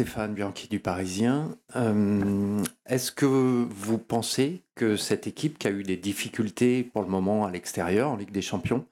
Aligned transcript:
Stéphane 0.00 0.32
Bianchi 0.32 0.66
du 0.66 0.80
Parisien. 0.80 1.58
Euh, 1.76 2.64
est-ce 2.86 3.12
que 3.12 3.26
vous 3.26 3.98
pensez 3.98 4.62
que 4.74 4.96
cette 4.96 5.26
équipe 5.26 5.58
qui 5.58 5.66
a 5.66 5.70
eu 5.70 5.82
des 5.82 5.98
difficultés 5.98 6.84
pour 6.84 7.02
le 7.02 7.08
moment 7.08 7.44
à 7.44 7.50
l'extérieur 7.50 8.08
en 8.08 8.16
Ligue 8.16 8.30
des 8.30 8.40
Champions 8.40 8.86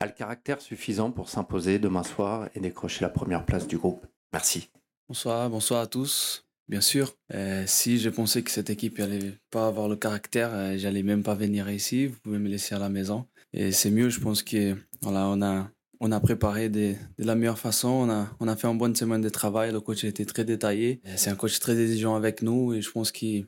a 0.00 0.06
le 0.06 0.12
caractère 0.12 0.62
suffisant 0.62 1.10
pour 1.10 1.28
s'imposer 1.28 1.78
demain 1.78 2.04
soir 2.04 2.48
et 2.54 2.60
décrocher 2.60 3.02
la 3.02 3.10
première 3.10 3.44
place 3.44 3.66
du 3.66 3.76
groupe? 3.76 4.06
Merci. 4.32 4.70
Bonsoir, 5.08 5.50
bonsoir 5.50 5.82
à 5.82 5.86
tous. 5.86 6.46
Bien 6.70 6.80
sûr, 6.80 7.12
euh, 7.34 7.64
si 7.66 7.98
je 7.98 8.08
pensais 8.08 8.40
que 8.40 8.50
cette 8.50 8.70
équipe 8.70 8.98
n'allait 8.98 9.34
pas 9.50 9.66
avoir 9.66 9.88
le 9.88 9.96
caractère, 9.96 10.54
euh, 10.54 10.78
j'allais 10.78 11.02
même 11.02 11.22
pas 11.22 11.34
venir 11.34 11.68
ici. 11.68 12.06
Vous 12.06 12.16
pouvez 12.22 12.38
me 12.38 12.48
laisser 12.48 12.74
à 12.74 12.78
la 12.78 12.88
maison. 12.88 13.26
Et 13.52 13.72
c'est 13.72 13.90
mieux, 13.90 14.08
je 14.08 14.20
pense 14.20 14.42
que 14.42 14.74
on 15.04 15.14
a 15.14 15.70
on 16.00 16.12
a 16.12 16.20
préparé 16.20 16.70
de, 16.70 16.94
la 17.18 17.34
meilleure 17.34 17.58
façon. 17.58 18.08
On 18.40 18.48
a, 18.48 18.56
fait 18.56 18.66
une 18.66 18.78
bonne 18.78 18.96
semaine 18.96 19.20
de 19.20 19.28
travail. 19.28 19.70
Le 19.70 19.80
coach 19.80 20.02
a 20.04 20.08
été 20.08 20.24
très 20.24 20.44
détaillé. 20.44 21.00
C'est 21.16 21.30
un 21.30 21.36
coach 21.36 21.60
très 21.60 21.78
exigeant 21.78 22.16
avec 22.16 22.42
nous 22.42 22.72
et 22.72 22.80
je 22.80 22.90
pense 22.90 23.12
que 23.12 23.42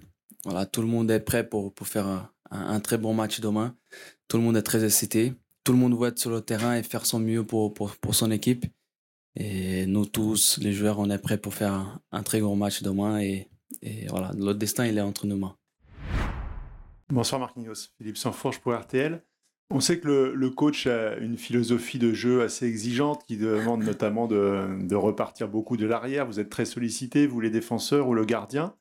tout 0.70 0.82
le 0.82 0.86
monde 0.86 1.10
est 1.10 1.20
prêt 1.20 1.48
pour, 1.48 1.72
faire 1.82 2.30
un, 2.50 2.80
très 2.80 2.98
bon 2.98 3.14
match 3.14 3.40
demain. 3.40 3.74
Tout 4.28 4.36
le 4.36 4.42
monde 4.42 4.56
est 4.58 4.62
très 4.62 4.84
excité. 4.84 5.32
Tout 5.64 5.72
le 5.72 5.78
monde 5.78 5.98
veut 5.98 6.08
être 6.08 6.18
sur 6.18 6.30
le 6.30 6.42
terrain 6.42 6.76
et 6.76 6.82
faire 6.82 7.06
son 7.06 7.18
mieux 7.18 7.44
pour, 7.44 7.74
son 8.12 8.30
équipe. 8.30 8.66
Et 9.34 9.86
nous 9.86 10.04
tous, 10.04 10.58
les 10.60 10.74
joueurs, 10.74 10.98
on 10.98 11.08
est 11.08 11.18
prêts 11.18 11.38
pour 11.38 11.54
faire 11.54 12.02
un, 12.12 12.22
très 12.22 12.40
gros 12.40 12.54
match 12.54 12.82
demain. 12.82 13.18
Et, 13.20 13.48
voilà, 14.10 14.30
notre 14.34 14.58
destin, 14.58 14.86
il 14.86 14.98
est 14.98 15.02
entre 15.02 15.26
nos 15.26 15.38
mains. 15.38 15.56
Bonsoir 17.08 17.40
Marquinhos, 17.40 17.88
Philippe 17.96 18.18
Sanfourche 18.18 18.58
pour 18.58 18.74
RTL. 18.74 19.22
On 19.74 19.80
sait 19.80 19.98
que 19.98 20.34
le, 20.34 20.50
coach 20.50 20.86
a 20.86 21.16
une 21.16 21.38
philosophie 21.38 21.98
de 21.98 22.12
jeu 22.12 22.42
assez 22.42 22.66
exigeante 22.66 23.24
qui 23.26 23.38
demande 23.38 23.82
notamment 23.82 24.26
de, 24.26 24.94
repartir 24.94 25.48
beaucoup 25.48 25.78
de 25.78 25.86
l'arrière. 25.86 26.26
Vous 26.26 26.38
êtes 26.38 26.50
très 26.50 26.66
sollicité, 26.66 27.26
vous 27.26 27.40
les 27.40 27.48
défenseurs 27.48 28.06
ou 28.06 28.12
le 28.12 28.26
gardien. 28.26 28.74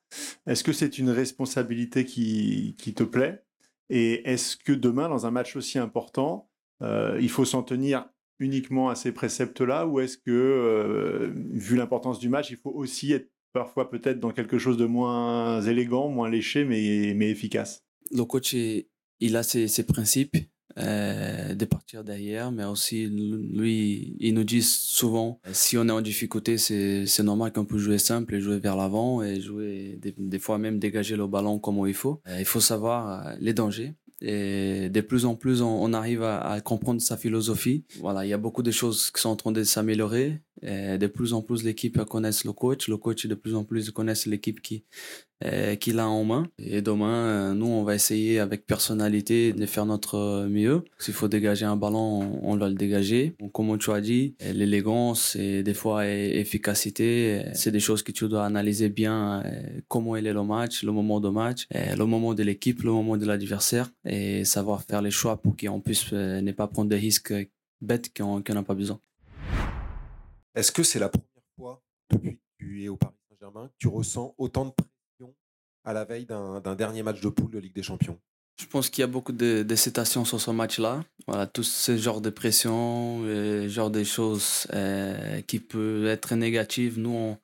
Est-ce 0.48 0.66
que 0.66 0.74
c'est 0.74 0.98
une 0.98 1.10
responsabilité 1.10 2.04
qui, 2.04 2.76
te 2.94 3.04
plaît? 3.04 3.42
Et 3.90 4.30
est-ce 4.30 4.58
que 4.58 4.74
demain, 4.74 5.08
dans 5.08 5.26
un 5.26 5.32
match 5.32 5.56
aussi 5.56 5.80
important, 5.80 6.50
euh, 6.82 7.18
il 7.22 7.30
faut 7.30 7.46
s'en 7.46 7.64
tenir 7.64 8.10
uniquement 8.40 8.90
à 8.90 8.96
ces 8.96 9.14
préceptes-là? 9.14 9.88
Ou 9.88 10.02
est-ce 10.02 10.18
que, 10.18 10.30
euh, 10.30 11.32
vu 11.54 11.78
l'importance 11.78 12.20
du 12.20 12.28
match, 12.28 12.50
il 12.52 12.58
faut 12.58 12.72
aussi 12.72 13.14
être 13.14 13.32
parfois 13.54 13.90
peut-être 13.90 14.20
dans 14.20 14.32
quelque 14.32 14.58
chose 14.58 14.76
de 14.76 14.86
moins 14.86 15.62
élégant, 15.62 16.10
moins 16.10 16.30
léché, 16.30 16.66
mais, 16.66 17.14
mais 17.16 17.30
efficace? 17.30 17.86
Le 18.12 18.26
coach, 18.26 18.54
il 18.54 19.38
a 19.38 19.44
ses 19.44 19.86
principes 19.86 20.36
euh, 20.78 21.54
de 21.54 21.66
partir 21.66 22.04
derrière, 22.04 22.52
mais 22.52 22.64
aussi 22.64 23.08
lui, 23.08 24.16
il 24.20 24.34
nous 24.34 24.44
dit 24.44 24.62
souvent 24.62 25.40
si 25.52 25.78
on 25.78 25.88
est 25.88 25.92
en 25.92 26.02
difficulté, 26.02 26.58
c'est 26.58 27.24
normal 27.24 27.52
qu'on 27.52 27.66
peut 27.66 27.78
jouer 27.78 27.98
simple 27.98 28.36
et 28.36 28.42
jouer 28.42 28.60
vers 28.60 28.76
l'avant 28.76 29.24
et 29.24 29.42
jouer 29.42 30.00
des, 30.18 30.40
fois 30.40 30.58
même 30.58 30.80
dégager 30.80 31.16
le 31.16 31.28
ballon 31.28 31.60
comme 31.60 31.86
il 31.88 31.94
faut. 31.94 32.22
Euh, 32.28 32.38
il 32.40 32.46
faut 32.46 32.60
savoir 32.60 33.28
euh, 33.28 33.34
les 33.40 33.54
dangers. 33.54 33.94
Et 34.24 34.90
de 34.90 35.02
plus 35.02 35.26
en 35.26 35.36
plus, 35.36 35.64
on, 35.64 35.94
arrive 35.94 36.22
à, 36.22 36.42
à, 36.42 36.62
comprendre 36.62 37.02
sa 37.02 37.18
philosophie. 37.18 37.86
Voilà, 38.02 38.24
il 38.24 38.30
y 38.30 38.34
a 38.34 38.38
beaucoup 38.38 38.62
de 38.62 38.70
choses 38.70 39.10
qui 39.10 39.20
sont 39.20 39.30
en 39.30 39.36
train 39.36 39.52
de 39.52 39.64
s'améliorer. 39.64 40.42
De 40.62 41.08
plus 41.08 41.34
en 41.34 41.42
plus, 41.42 41.64
l'équipe 41.64 42.00
connaît 42.06 42.30
le 42.46 42.52
coach. 42.52 42.88
Le 42.88 42.98
coach, 42.98 43.26
de 43.26 43.34
plus 43.34 43.56
en 43.56 43.64
plus, 43.64 43.90
connaît 43.90 44.14
l'équipe 44.28 44.62
qui, 44.62 44.84
euh, 44.86 45.31
qu'il 45.80 46.00
a 46.00 46.08
en 46.08 46.24
main. 46.24 46.48
Et 46.58 46.82
demain, 46.82 47.14
euh, 47.14 47.54
nous, 47.54 47.68
on 47.68 47.84
va 47.84 47.96
essayer 47.96 48.40
avec 48.40 48.66
personnalité 48.66 49.54
de 49.54 49.66
faire 49.66 49.86
notre 49.86 50.48
mieux. 50.50 50.84
S'il 51.00 51.14
faut 51.14 51.28
dégager 51.28 51.66
un 51.66 51.76
ballon, 51.76 52.40
on, 52.44 52.56
doit 52.56 52.70
le 52.70 52.76
dégager. 52.76 53.36
comme 53.54 53.78
tu 53.78 53.92
as 53.92 54.02
dit, 54.02 54.36
l'élégance 54.54 55.36
et 55.36 55.64
des 55.64 55.74
fois 55.74 56.08
efficacité, 56.08 57.44
c'est 57.54 57.72
des 57.72 57.80
choses 57.80 58.04
que 58.04 58.12
tu 58.12 58.28
dois 58.28 58.46
analyser 58.46 58.90
bien. 58.90 59.44
Euh, 59.46 59.82
comment 59.88 60.16
est 60.16 60.22
le 60.22 60.44
match, 60.44 60.84
le 60.84 60.92
moment 60.92 61.20
de 61.20 61.30
match, 61.30 61.68
le 61.72 62.06
moment 62.06 62.34
de 62.34 62.44
l'équipe, 62.44 62.84
le 62.84 62.92
moment 62.92 63.18
de 63.18 63.26
l'adversaire 63.26 63.90
et 64.06 64.46
savoir 64.46 64.84
faire 64.84 65.02
les 65.02 65.12
choix 65.12 65.42
pour 65.42 65.56
qu'on 65.58 65.82
puisse 65.82 66.12
ne 66.14 66.52
pas 66.52 66.68
prendre 66.68 66.90
des 66.90 66.98
risques 66.98 67.34
bêtes 67.82 68.12
qu'on 68.16 68.42
n'a 68.48 68.64
pas 68.64 68.76
besoin. 68.76 69.00
Est-ce 70.54 70.72
que 70.72 70.84
c'est 70.84 71.00
la 71.00 71.10
première 71.10 71.28
fois 71.56 71.82
depuis 72.12 72.36
que 72.36 72.42
tu 72.58 72.84
es 72.84 72.88
au 72.90 72.98
Paris 72.98 73.16
Saint-Germain 73.30 73.68
que 73.68 73.74
tu 73.78 73.88
ressens 73.88 74.36
autant 74.38 74.66
de 74.66 74.72
à 75.84 75.94
la 75.94 76.06
veille 76.06 76.26
d'un 76.26 76.76
dernier 76.76 77.04
match 77.04 77.22
de 77.22 77.30
poule 77.30 77.52
de 77.52 77.60
Ligue 77.60 77.76
des 77.76 77.84
Champions 77.84 78.20
je 78.62 78.68
pense 78.68 78.90
qu'il 78.90 79.02
y 79.02 79.04
a 79.04 79.08
beaucoup 79.08 79.32
de, 79.32 79.66
citations 79.76 80.24
sur 80.24 80.40
ce 80.40 80.52
match-là. 80.52 81.04
Voilà, 81.28 81.48
tout 81.48 81.64
ce 81.64 81.98
genre 81.98 82.22
de 82.22 82.30
pression, 82.30 83.24
ce 83.24 83.68
genre 83.68 83.90
de 83.90 84.04
choses 84.04 84.68
euh, 84.74 85.42
qui 85.42 85.60
peuvent 85.60 86.06
être 86.06 86.36
négatives. 86.36 87.00
Nous, 87.00 87.36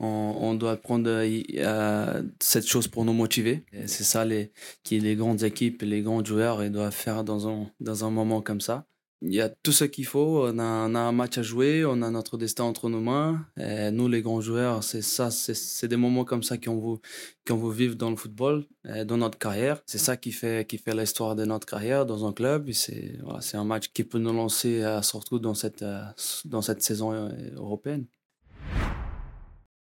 on, 0.00 0.54
doit 0.54 0.76
prendre 0.76 1.10
euh, 1.10 2.22
cette 2.40 2.66
chose 2.66 2.88
pour 2.88 3.04
nous 3.04 3.12
motiver. 3.12 3.64
C'est 3.86 4.04
ça 4.04 4.24
les, 4.24 4.52
qui 4.82 4.98
les 5.00 5.16
grandes 5.16 5.42
équipes, 5.42 5.82
les 5.82 6.02
grands 6.02 6.24
joueurs 6.24 6.64
ils 6.64 6.72
doivent 6.72 6.94
faire 6.94 7.24
dans 7.24 7.48
un, 7.48 7.70
dans 7.80 8.04
un 8.04 8.10
moment 8.10 8.40
comme 8.40 8.60
ça 8.60 8.86
il 9.26 9.34
y 9.34 9.40
a 9.40 9.48
tout 9.48 9.72
ce 9.72 9.84
qu'il 9.84 10.04
faut. 10.04 10.46
On 10.46 10.58
a, 10.58 10.62
un 10.62 11.12
match 11.12 11.38
à 11.38 11.42
jouer, 11.42 11.84
on 11.84 12.02
a 12.02 12.10
notre 12.10 12.36
destin 12.36 12.64
entre 12.64 12.88
nos 12.90 13.00
mains. 13.00 13.46
Nous, 13.56 14.08
les 14.08 14.20
grands 14.22 14.40
joueurs, 14.40 14.84
c'est 14.84 15.02
ça, 15.02 15.30
c'est 15.30 15.88
des 15.88 15.96
moments 15.96 16.24
comme 16.24 16.42
ça 16.42 16.58
qu'on 16.58 16.78
veut, 16.78 16.98
qu'on 17.46 17.68
vivre 17.68 17.96
dans 17.96 18.10
le 18.10 18.16
football, 18.16 18.66
dans 18.84 19.16
notre 19.16 19.38
carrière. 19.38 19.82
C'est 19.86 19.98
ça 19.98 20.16
qui 20.16 20.30
fait, 20.30 20.68
qui 20.68 20.76
fait 20.78 20.94
l'histoire 20.94 21.34
de 21.36 21.44
notre 21.44 21.66
carrière 21.66 22.04
dans 22.04 22.26
un 22.26 22.32
club. 22.32 22.70
C'est 22.72 23.18
voilà, 23.22 23.40
un 23.54 23.64
match 23.64 23.88
qui 23.92 24.04
peut 24.04 24.18
nous 24.18 24.32
lancer 24.32 24.82
euh, 24.82 25.00
surtout 25.02 25.38
dans 25.38 25.54
cette, 25.54 25.82
euh, 25.82 26.02
dans 26.44 26.62
cette 26.62 26.82
saison 26.82 27.12
euh, 27.12 27.28
européenne. 27.56 28.06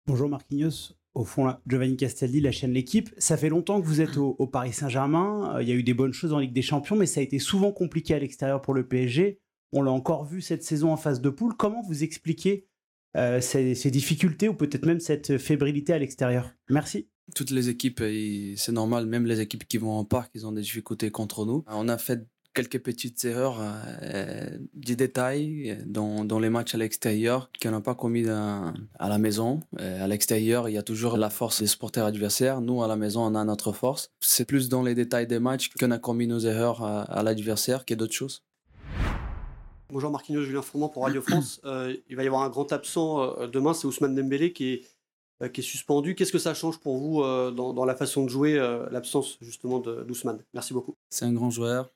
Bonjour 0.06 0.28
Marquinhos 0.28 0.99
au 1.14 1.24
fond, 1.24 1.52
Giovanni 1.66 1.96
Castelli, 1.96 2.40
la 2.40 2.52
chaîne 2.52 2.72
L'équipe. 2.72 3.10
Ça 3.18 3.36
fait 3.36 3.48
longtemps 3.48 3.80
que 3.80 3.86
vous 3.86 4.00
êtes 4.00 4.16
au, 4.16 4.46
Paris 4.46 4.72
Saint-Germain. 4.72 5.56
Euh, 5.56 5.62
il 5.62 5.68
y 5.68 5.72
a 5.72 5.74
eu 5.74 5.82
des 5.82 5.94
bonnes 5.94 6.12
choses 6.12 6.32
en 6.32 6.38
Ligue 6.38 6.52
des 6.52 6.62
Champions, 6.62 6.96
mais 6.96 7.06
ça 7.06 7.20
a 7.20 7.22
été 7.22 7.38
souvent 7.38 7.72
compliqué 7.72 8.14
à 8.14 8.18
l'extérieur 8.18 8.62
pour 8.62 8.74
le 8.74 8.86
PSG. 8.86 9.40
On 9.72 9.82
l'a 9.82 9.90
encore 9.90 10.24
vu 10.24 10.40
cette 10.40 10.62
saison 10.62 10.92
en 10.92 10.96
phase 10.96 11.20
de 11.20 11.30
poule. 11.30 11.54
Comment 11.56 11.82
vous 11.82 12.04
expliquez 12.04 12.66
euh, 13.16 13.40
ces, 13.40 13.90
difficultés 13.90 14.48
ou 14.48 14.54
peut-être 14.54 14.86
même 14.86 15.00
cette 15.00 15.38
fébrilité 15.38 15.92
à 15.92 15.98
l'extérieur? 15.98 16.52
Merci. 16.68 17.08
Toutes 17.34 17.50
les 17.50 17.68
équipes, 17.68 18.02
c'est 18.56 18.72
normal, 18.72 19.06
même 19.06 19.24
les 19.24 19.40
équipes 19.40 19.64
qui 19.64 19.78
vont 19.78 19.92
en 19.92 20.04
parc, 20.04 20.32
ils 20.34 20.46
ont 20.46 20.52
des 20.52 20.62
difficultés 20.62 21.12
contre 21.12 21.46
nous. 21.46 21.64
On 21.68 21.88
a 21.88 21.96
fait 21.96 22.26
quelques 22.54 22.80
petites 22.80 23.24
erreurs, 23.24 23.58
euh, 23.60 24.46
des 24.74 24.96
détails 24.96 25.78
dans, 25.86 26.24
dans, 26.24 26.38
les 26.38 26.50
matchs 26.50 26.74
à 26.74 26.78
l'extérieur 26.78 27.50
qu'on 27.62 27.70
n'a 27.70 27.80
pas 27.80 27.94
commis 27.94 28.28
à, 28.28 28.72
la 28.98 29.18
maison. 29.18 29.60
Euh, 29.80 30.04
à 30.04 30.06
l'extérieur, 30.06 30.68
il 30.68 30.72
y 30.72 30.78
a 30.78 30.82
toujours 30.82 31.16
la 31.16 31.30
force 31.30 31.60
des 31.60 31.66
supporters 31.66 32.04
adversaires. 32.04 32.60
Nous, 32.60 32.82
à 32.82 32.88
la 32.88 32.96
maison, 32.96 33.22
on 33.22 33.34
a 33.34 33.44
notre 33.44 33.72
force. 33.72 34.10
C'est 34.20 34.44
plus 34.44 34.68
dans 34.68 34.82
les 34.82 34.94
détails 34.94 35.26
des 35.26 35.38
matchs 35.38 35.70
qu'on 35.78 35.90
a 35.90 35.98
commis 35.98 36.26
nos 36.26 36.40
erreurs 36.40 36.82
à, 36.82 37.22
l'adversaire 37.22 37.84
que 37.84 37.94
d'autres 37.94 38.14
choses. 38.14 38.42
Bonjour 39.92 40.10
Marquinhos, 40.10 40.44
Julien 40.44 40.62
Fourmand 40.62 40.88
pour 40.88 41.02
Radio 41.02 41.20
France. 41.20 41.60
Euh, 41.64 41.96
il 42.08 42.16
va 42.16 42.22
y 42.22 42.26
avoir 42.26 42.42
un 42.42 42.48
grand 42.48 42.72
absent 42.72 43.46
demain, 43.48 43.74
c'est 43.74 43.86
Ousmane 43.86 44.14
Dembélé 44.14 44.52
qui 44.52 44.72
est 44.72 44.82
euh, 44.82 44.86
qui 45.48 45.60
est 45.60 45.64
suspendu. 45.64 46.14
Qu'est-ce 46.14 46.32
que 46.32 46.38
ça 46.38 46.54
change 46.54 46.78
pour 46.78 46.98
vous 46.98 47.22
euh, 47.22 47.50
dans, 47.50 47.84
la 47.84 47.94
façon 47.94 48.24
de 48.24 48.28
jouer, 48.28 48.58
euh, 48.58 48.88
l'absence 48.90 49.38
justement 49.40 49.78
d'Ousmane? 49.78 50.40
Merci 50.54 50.74
beaucoup. 50.74 50.94
C'est 51.08 51.24
un 51.24 51.32
grand 51.32 51.50
joueur. 51.50 51.90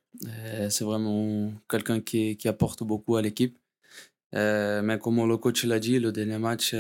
c'est 0.70 0.84
vraiment 0.84 1.52
quelqu'un 1.68 2.00
qui, 2.00 2.38
apporte 2.46 2.82
beaucoup 2.82 3.16
à 3.16 3.22
l'équipe. 3.22 3.58
mais 4.32 4.98
comme 5.00 5.26
le 5.28 5.36
coach 5.36 5.64
l'a 5.64 5.78
dit, 5.78 5.98
le 5.98 6.12
dernier 6.12 6.38
match, 6.38 6.74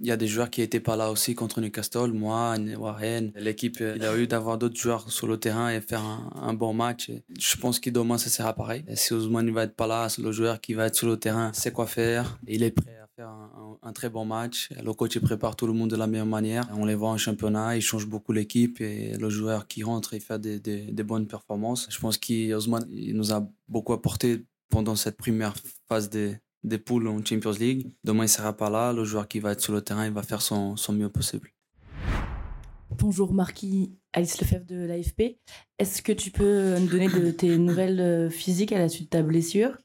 il 0.00 0.06
y 0.06 0.10
a 0.10 0.16
des 0.16 0.26
joueurs 0.26 0.48
qui 0.48 0.62
n'étaient 0.62 0.80
pas 0.80 0.96
là 0.96 1.10
aussi 1.10 1.34
contre 1.34 1.60
Newcastle, 1.60 2.12
moi, 2.12 2.56
Warren. 2.78 3.32
L'équipe, 3.36 3.80
il 3.80 4.02
a 4.02 4.16
eu 4.16 4.26
d'avoir 4.26 4.56
d'autres 4.56 4.80
joueurs 4.80 5.10
sur 5.12 5.26
le 5.26 5.38
terrain 5.38 5.70
et 5.70 5.82
faire 5.82 6.02
un, 6.02 6.54
bon 6.54 6.72
match. 6.72 7.10
je 7.38 7.56
pense 7.56 7.78
que 7.78 7.90
demain, 7.90 8.16
ça 8.16 8.30
sera 8.30 8.54
pareil. 8.54 8.84
si 8.94 9.12
Ousmane 9.12 9.46
ne 9.46 9.52
va 9.52 9.64
être 9.64 9.76
pas 9.76 9.86
là, 9.86 10.08
le 10.18 10.32
joueur 10.32 10.60
qui 10.60 10.72
va 10.72 10.86
être 10.86 10.94
sur 10.94 11.06
le 11.06 11.18
terrain, 11.18 11.52
sait 11.52 11.72
quoi 11.72 11.86
faire. 11.86 12.38
Il 12.46 12.62
est 12.62 12.70
prêt 12.70 12.99
un, 13.82 13.92
très 13.92 14.08
bon 14.08 14.24
match. 14.24 14.70
Le 14.82 14.92
coach 14.92 15.18
prépare 15.18 15.56
tout 15.56 15.66
le 15.66 15.72
monde 15.72 15.90
de 15.90 15.96
la 15.96 16.06
meilleure 16.06 16.26
manière. 16.26 16.68
On 16.72 16.84
les 16.84 16.94
voit 16.94 17.10
en 17.10 17.16
championnat, 17.16 17.76
il 17.76 17.82
change 17.82 18.06
beaucoup 18.06 18.32
l'équipe 18.32 18.80
et 18.80 19.16
le 19.16 19.30
joueur 19.30 19.66
qui 19.66 19.82
rentre, 19.82 20.14
il 20.14 20.20
fait 20.20 20.40
des, 20.40 21.02
bonnes 21.02 21.26
performances. 21.26 21.88
Je 21.90 21.98
pense 21.98 22.18
qu'Osman 22.18 22.86
il 22.90 23.16
nous 23.16 23.32
a 23.32 23.46
beaucoup 23.68 23.92
apporté 23.92 24.44
pendant 24.68 24.96
cette 24.96 25.16
première 25.16 25.54
phase 25.88 26.08
des, 26.10 26.36
des 26.62 26.78
poules 26.78 27.08
en 27.08 27.24
Champions 27.24 27.52
League. 27.52 27.94
Demain, 28.04 28.24
il 28.24 28.26
ne 28.26 28.28
sera 28.28 28.56
pas 28.56 28.70
là. 28.70 28.92
Le 28.92 29.04
joueur 29.04 29.28
qui 29.28 29.40
va 29.40 29.52
être 29.52 29.60
sur 29.60 29.72
le 29.72 29.82
terrain, 29.82 30.06
il 30.06 30.12
va 30.12 30.22
faire 30.22 30.42
son, 30.42 30.76
son 30.76 30.92
mieux 30.92 31.08
possible. 31.08 31.50
Bonjour 32.98 33.32
Marquis, 33.32 33.96
Alice 34.12 34.40
Lefebvre 34.40 34.66
de 34.66 34.84
l'AFP. 34.84 35.38
Est-ce 35.78 36.02
que 36.02 36.12
tu 36.12 36.30
peux 36.30 36.78
nous 36.78 36.88
donner 36.88 37.08
de 37.08 37.30
tes 37.30 37.56
nouvelles 37.56 38.00
euh, 38.00 38.30
physiques 38.30 38.72
à 38.72 38.78
la 38.78 38.88
suite 38.88 39.04
de 39.04 39.10
ta 39.10 39.22
blessure 39.22 39.78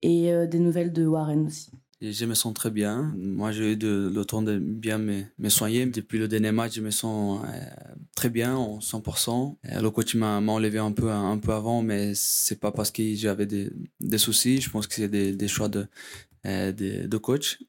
et 0.00 0.32
euh, 0.32 0.46
des 0.46 0.58
nouvelles 0.58 0.92
de 0.92 1.04
Warren 1.04 1.46
aussi? 1.46 1.70
Je 2.10 2.24
me 2.26 2.34
sens 2.34 2.52
très 2.52 2.70
bien. 2.70 3.12
Moi, 3.16 3.52
j'ai 3.52 3.72
eu 3.72 3.76
le 3.76 4.24
temps 4.24 4.42
de 4.42 4.58
bien 4.58 4.98
me, 4.98 5.48
soigner. 5.48 5.86
Depuis 5.86 6.18
le 6.18 6.26
dernier 6.26 6.50
match, 6.50 6.74
je 6.74 6.80
me 6.80 6.90
sens 6.90 7.40
euh, 7.44 7.58
très 8.16 8.28
bien, 8.28 8.56
en 8.56 8.80
100%. 8.80 9.56
Euh, 9.64 9.80
le 9.80 9.90
coach 9.90 10.14
m'a 10.16 10.38
enlevé 10.38 10.78
un 10.78 10.90
peu, 10.92 11.10
un, 11.10 11.40
avant, 11.48 11.82
mais 11.82 12.12
c'est 12.14 12.58
pas 12.58 12.72
parce 12.72 12.90
que 12.90 13.14
j'avais 13.14 13.46
des, 13.46 13.70
soucis. 14.18 14.60
Je 14.60 14.68
pense 14.68 14.86
que 14.88 14.94
c'est 14.94 15.08
des, 15.08 15.48
choix 15.48 15.68
de, 15.68 15.86
de, 16.44 17.16
coach. 17.18 17.62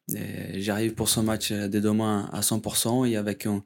J'arrive 0.56 0.96
pour 0.96 1.10
ce 1.10 1.20
match 1.20 1.52
de 1.52 1.80
demain 1.80 2.30
à 2.34 2.42
100% 2.42 3.08
et 3.08 3.18
avec 3.18 3.46
un, 3.46 3.64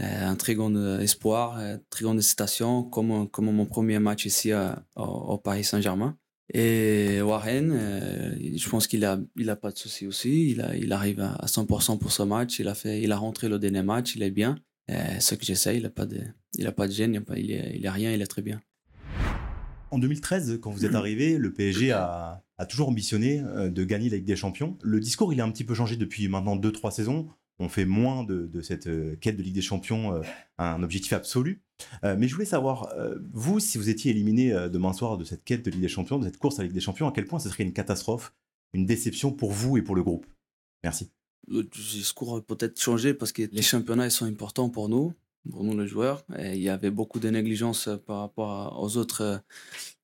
un 0.00 0.34
très 0.34 0.54
grand 0.56 0.74
espoir, 0.98 1.60
très 1.88 2.04
grande 2.04 2.18
excitation, 2.18 2.82
comme 2.82 3.28
mon 3.38 3.66
premier 3.66 4.00
match 4.00 4.26
ici 4.26 4.50
au 4.96 5.38
Paris 5.38 5.62
Saint-Germain. 5.62 6.16
Et 6.52 7.20
Warren, 7.22 7.70
euh, 7.72 8.34
je 8.56 8.68
pense 8.68 8.86
qu'il 8.86 9.04
a, 9.04 9.20
il 9.36 9.48
a 9.50 9.56
pas 9.56 9.70
de 9.70 9.78
souci 9.78 10.06
aussi. 10.06 10.50
Il, 10.50 10.60
a, 10.60 10.76
il 10.76 10.92
arrive 10.92 11.20
à 11.20 11.46
100% 11.46 11.98
pour 11.98 12.12
ce 12.12 12.22
match. 12.24 12.58
Il 12.58 12.68
a 12.68 12.74
fait, 12.74 13.00
il 13.02 13.12
a 13.12 13.16
rentré 13.16 13.48
le 13.48 13.58
dernier 13.58 13.82
match. 13.82 14.16
Il 14.16 14.22
est 14.22 14.30
bien. 14.30 14.56
Ce 15.20 15.36
que 15.36 15.44
j'essaie, 15.44 15.76
il 15.76 15.86
a 15.86 15.90
pas 15.90 16.06
de, 16.06 16.20
il 16.58 16.68
pas 16.72 16.88
de 16.88 16.92
gêne. 16.92 17.14
Il 17.14 17.18
a, 17.18 17.20
pas, 17.20 17.38
il, 17.38 17.52
est, 17.52 17.76
il 17.76 17.86
a 17.86 17.92
rien. 17.92 18.12
Il 18.12 18.20
est 18.20 18.26
très 18.26 18.42
bien. 18.42 18.60
En 19.92 19.98
2013, 19.98 20.58
quand 20.60 20.70
vous 20.70 20.84
êtes 20.84 20.94
arrivé, 20.94 21.38
le 21.38 21.52
PSG 21.52 21.92
a, 21.92 22.42
a 22.60 22.66
toujours 22.66 22.88
ambitionné 22.90 23.40
euh, 23.40 23.70
de 23.70 23.84
gagner 23.84 24.10
la 24.10 24.16
Ligue 24.16 24.26
des 24.26 24.36
Champions. 24.36 24.76
Le 24.82 25.00
discours, 25.00 25.32
il 25.32 25.40
a 25.40 25.44
un 25.44 25.50
petit 25.50 25.64
peu 25.64 25.74
changé 25.74 25.96
depuis 25.96 26.28
maintenant 26.28 26.56
2-3 26.56 26.90
saisons 26.90 27.28
on 27.60 27.68
fait 27.68 27.84
moins 27.84 28.24
de, 28.24 28.60
cette 28.62 28.86
euh, 28.86 29.16
quête 29.20 29.36
de 29.36 29.42
Ligue 29.42 29.54
des 29.54 29.62
Champions 29.62 30.14
euh, 30.14 30.22
un 30.58 30.82
objectif 30.82 31.12
absolu. 31.12 31.62
Euh, 32.04 32.16
mais 32.18 32.26
je 32.26 32.34
voulais 32.34 32.46
savoir, 32.46 32.92
vous, 33.32 33.60
si 33.60 33.78
vous 33.78 33.88
étiez 33.88 34.10
éliminé 34.10 34.50
demain 34.70 34.92
soir 34.92 35.16
de 35.16 35.24
cette 35.24 35.44
quête 35.44 35.64
de 35.64 35.70
Ligue 35.70 35.80
des 35.80 35.88
Champions, 35.88 36.18
de 36.18 36.24
cette 36.24 36.38
course 36.38 36.58
à 36.58 36.62
Ligue 36.62 36.72
des 36.72 36.80
Champions, 36.80 37.08
à 37.08 37.12
quel 37.12 37.26
point 37.26 37.38
ce 37.38 37.48
serait 37.48 37.64
une 37.64 37.72
catastrophe, 37.72 38.34
une 38.74 38.84
déception 38.84 39.32
pour 39.32 39.52
vous 39.52 39.78
et 39.78 39.82
pour 39.82 39.94
le 39.94 40.02
groupe? 40.02 40.26
Merci. 40.82 41.10
Le 41.48 41.62
discours 41.62 42.44
peut-être 42.44 42.78
changé 42.78 43.14
parce 43.14 43.32
que 43.32 43.42
les 43.50 43.62
championnats 43.62 44.10
sont 44.10 44.26
importants 44.26 44.68
pour 44.68 44.90
nous, 44.90 45.14
pour 45.50 45.64
nous 45.64 45.78
les 45.78 45.86
joueurs. 45.86 46.22
il 46.38 46.60
y 46.60 46.68
avait 46.68 46.90
beaucoup 46.90 47.18
de 47.18 47.30
négligence 47.30 47.88
par 48.06 48.20
rapport 48.20 48.78
aux 48.78 48.98
autres 48.98 49.42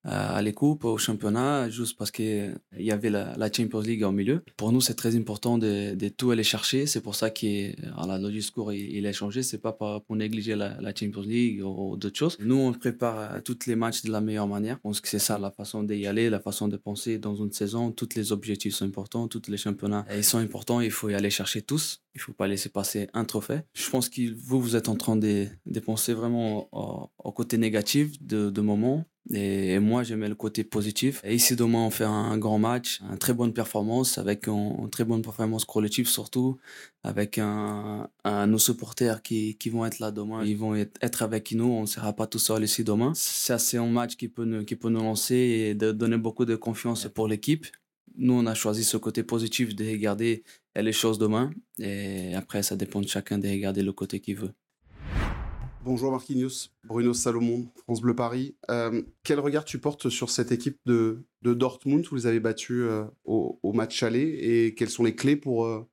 à 0.07 0.41
les 0.43 0.53
coupes, 0.53 0.85
au 0.85 0.99
championnat, 0.99 1.69
juste 1.69 1.99
parce 1.99 2.11
qu'il 2.11 2.57
y 2.79 2.91
avait 2.91 3.11
la, 3.11 3.35
Champions 3.53 3.81
League 3.81 4.03
au 4.03 4.13
milieu. 4.13 4.43
Pour 4.57 4.73
nous, 4.73 4.81
c'est 4.81 4.95
très 4.95 5.17
important 5.17 5.59
de, 5.59 6.09
tout 6.09 6.31
aller 6.31 6.45
chercher. 6.45 6.87
C'est 6.87 7.01
pour 7.01 7.15
ça 7.15 7.31
que 7.31 7.47
le 7.47 8.31
discours 8.31 8.73
il, 8.73 8.97
il 8.97 9.07
a 9.07 9.13
changé. 9.13 9.43
C'est 9.43 9.59
pas 9.59 9.73
pour 9.73 10.17
négliger 10.17 10.55
la, 10.57 10.95
Champions 10.95 11.23
League 11.23 11.63
ou, 11.65 11.97
d'autres 11.97 12.19
choses. 12.19 12.37
Nous, 12.41 12.57
on 12.57 12.73
prépare 12.73 13.43
tous 13.43 13.67
les 13.67 13.77
matchs 13.77 14.03
de 14.03 14.13
la 14.13 14.21
meilleure 14.21 14.49
manière. 14.49 14.77
Je 14.77 14.81
pense 14.83 15.01
que 15.01 15.09
c'est 15.09 15.19
ça 15.19 15.39
la 15.39 15.51
façon 15.51 15.83
d'y 15.83 16.07
aller, 16.07 16.31
la 16.31 16.41
façon 16.41 16.69
de 16.69 16.77
penser 16.77 17.19
dans 17.19 17.35
une 17.35 17.53
saison. 17.53 17.91
Tous 17.93 18.09
les 18.15 18.33
objectifs 18.33 18.75
sont 18.75 18.85
importants, 18.85 19.29
tous 19.29 19.43
les 19.49 19.57
championnats 19.57 20.07
ils 20.15 20.25
sont 20.25 20.39
importants. 20.39 20.81
Il 20.81 20.91
faut 20.91 21.09
y 21.09 21.15
aller 21.15 21.31
chercher 21.31 21.63
tous. 21.63 22.03
Il 22.15 22.21
faut 22.21 22.33
pas 22.33 22.47
laisser 22.47 22.69
passer 22.69 23.09
un 23.13 23.25
trophée. 23.25 23.61
Je 23.75 23.91
pense 23.91 24.09
que 24.09 24.35
vous, 24.35 24.61
vous 24.61 24.77
êtes 24.77 24.89
en 24.89 24.97
train 24.97 25.17
de, 25.17 25.47
de 25.67 25.81
penser 25.81 26.15
vraiment 26.15 26.69
au, 26.73 27.33
côté 27.33 27.59
négatif 27.59 28.23
de, 28.23 28.49
de 28.49 28.61
moment 28.63 29.05
et 29.33 29.79
moi, 29.81 30.05
j'aimais 30.05 30.29
le 30.29 30.37
côté 30.37 30.63
positif. 30.63 31.21
Et 31.25 31.35
ici, 31.35 31.57
demain, 31.57 31.81
on 31.81 31.91
fait 31.91 32.05
un, 32.05 32.39
grand 32.39 32.59
match, 32.59 33.01
une 33.11 33.19
très 33.19 33.35
bonne 33.35 33.53
performance, 33.53 34.19
avec 34.19 34.47
une, 34.47 34.89
très 34.91 35.05
bonne 35.05 35.23
performance 35.23 35.65
collective 35.65 36.09
surtout, 36.09 36.59
avec 37.03 37.39
un, 37.39 38.09
nos 38.25 38.59
supporters 38.59 39.23
qui, 39.23 39.57
qui, 39.57 39.69
vont 39.69 39.85
être 39.85 39.99
là 39.99 40.13
demain. 40.13 40.45
Ils 40.45 40.57
vont 40.57 40.77
être 40.77 41.23
avec 41.23 41.53
nous, 41.53 41.67
on 41.67 41.83
ne 41.83 41.87
sera 41.87 42.13
pas 42.13 42.27
tout 42.27 42.39
seul 42.39 42.63
ici 42.63 42.85
demain. 42.85 43.13
C'est 43.15 43.79
un 43.79 43.87
match 43.87 44.17
qui 44.17 44.29
peut, 44.29 44.45
nous, 44.45 44.65
qui 44.65 44.77
peut 44.77 44.91
nous 44.91 45.03
lancer 45.03 45.35
et 45.35 45.75
de 45.75 45.91
donner 45.91 46.19
beaucoup 46.19 46.45
de 46.45 46.55
confiance 46.55 47.09
pour 47.13 47.27
l'équipe. 47.27 47.67
Nous, 48.17 48.33
on 48.33 48.47
a 48.47 48.55
choisi 48.55 48.85
ce 48.85 48.97
côté 48.97 49.25
positif 49.25 49.75
de 49.75 49.85
regarder 49.85 50.45
les 50.77 50.93
choses 50.93 51.19
demain. 51.19 51.51
Et 51.81 52.35
après, 52.35 52.63
ça 52.63 52.77
dépend 52.77 53.01
de 53.01 53.09
chacun 53.09 53.39
de 53.39 53.49
regarder 53.49 53.83
le 53.83 53.93
côté 53.93 54.21
qu'il 54.21 54.37
veut. 54.37 54.53
Bonjour 55.87 56.11
Marquinhos, 56.11 56.71
Bruno 56.83 57.15
Salomon, 57.15 57.69
France 57.85 58.01
Bleu 58.01 58.17
Paris. 58.17 58.57
Euh, 58.73 59.03
quel 59.23 59.39
regard 59.39 59.65
tu 59.65 59.79
portes 59.79 60.09
sur 60.09 60.31
cette 60.31 60.51
équipe 60.51 60.81
de, 60.85 61.25
de 61.43 61.55
Dortmund 61.55 62.05
Vous 62.11 62.17
les 62.17 62.27
avez 62.27 62.41
battus 62.41 62.81
euh, 62.81 63.05
au, 63.25 63.73
match 63.73 64.03
aller 64.03 64.37
et 64.43 64.75
quelles 64.75 64.91
sont 64.91 65.05
les 65.05 65.15
clés 65.15 65.37
pour, 65.37 65.65
euh, 65.65 65.89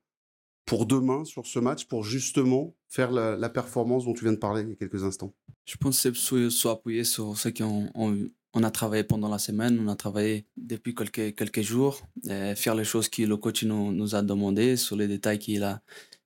pour 0.66 0.86
demain 0.86 1.24
sur 1.24 1.46
ce 1.46 1.60
match 1.60 1.84
pour 1.84 2.02
justement 2.02 2.74
faire 2.88 3.12
la, 3.12 3.48
performance 3.48 4.04
dont 4.04 4.14
tu 4.14 4.24
viens 4.24 4.32
de 4.32 4.38
parler 4.38 4.62
il 4.62 4.70
y 4.70 4.72
a 4.72 4.74
quelques 4.74 5.04
instants? 5.04 5.32
Je 5.64 5.76
pense 5.76 6.02
que 6.02 6.12
c'est 6.12 6.50
soit 6.50 6.72
appuyé 6.72 7.04
sur 7.04 7.38
ce 7.38 7.48
qu'on 7.50 7.88
on, 7.94 8.62
a 8.64 8.70
travaillé 8.72 9.04
pendant 9.04 9.28
la 9.28 9.38
semaine, 9.38 9.78
on 9.78 9.86
a 9.86 9.94
travaillé 9.94 10.44
depuis 10.56 10.96
quelques, 10.96 11.62
jours, 11.62 12.00
faire 12.24 12.74
les 12.74 12.84
choses 12.84 13.08
que 13.08 13.22
le 13.22 13.36
coach 13.36 13.62
nous, 13.62 14.14
a 14.16 14.22
demandé, 14.22 14.76
sur 14.76 14.96
les 14.96 15.06
détails 15.06 15.38
qu'il 15.38 15.62
a 15.62 15.82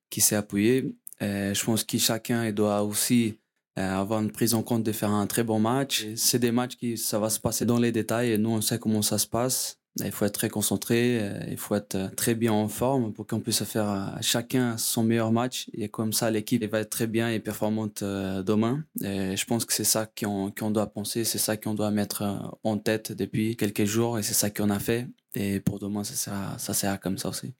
qui 0.09 0.21
s'est 0.21 0.35
appuyé. 0.35 0.91
je 1.21 1.63
pense 1.63 1.83
que 1.83 1.99
chacun 1.99 2.51
doit 2.51 2.81
aussi 2.81 3.37
avoir 3.79 4.21
une 4.21 4.31
prise 4.31 4.53
en 4.53 4.63
compte 4.63 4.83
de 4.83 4.91
faire 4.91 5.11
un 5.11 5.27
très 5.27 5.43
bon 5.43 5.59
match. 5.59 6.05
C'est 6.15 6.39
des 6.39 6.51
matchs 6.51 6.75
qui 6.75 6.97
ça 6.97 7.19
va 7.19 7.29
se 7.29 7.39
passer 7.39 7.65
dans 7.65 7.77
les 7.77 7.91
détails 7.91 8.31
et 8.31 8.37
nous 8.37 8.51
on 8.51 8.61
sait 8.61 8.79
comment 8.79 9.01
ça 9.01 9.17
se 9.17 9.27
passe. 9.27 9.77
Il 10.01 10.11
faut 10.11 10.23
être 10.23 10.33
très 10.33 10.49
concentré, 10.49 11.19
euh, 11.19 11.43
il 11.49 11.57
faut 11.57 11.75
être 11.75 11.95
euh, 11.95 12.07
très 12.15 12.33
bien 12.33 12.53
en 12.53 12.69
forme 12.69 13.11
pour 13.11 13.27
qu'on 13.27 13.41
puisse 13.41 13.63
faire 13.63 14.17
chacun 14.21 14.77
son 14.77 15.03
meilleur 15.03 15.31
match. 15.31 15.67
Et 15.73 15.89
comme 15.89 16.13
ça, 16.13 16.31
l'équipe 16.31 16.63
va 16.63 16.79
être 16.79 16.89
très 16.89 17.07
bien 17.07 17.29
et 17.29 17.39
performante 17.39 18.03
demain. 18.03 18.83
Et 19.03 19.35
je 19.35 19.45
pense 19.45 19.65
que 19.65 19.73
c'est 19.73 19.83
ça 19.83 20.05
qu'on 20.05 20.71
doit 20.71 20.87
penser, 20.87 21.25
c'est 21.25 21.37
ça 21.37 21.57
qu'on 21.57 21.73
doit 21.73 21.91
mettre 21.91 22.53
en 22.63 22.77
tête 22.77 23.11
depuis 23.11 23.57
quelques 23.57 23.85
jours 23.85 24.19
et 24.19 24.23
c'est 24.23 24.35
ça 24.35 24.49
qu'on 24.49 24.69
a 24.69 24.79
fait. 24.79 25.07
Et 25.35 25.59
pour 25.59 25.79
demain, 25.79 26.03
ça 26.03 26.57
sert 26.73 26.99
comme 26.99 27.17
ça 27.17 27.29
aussi. 27.29 27.53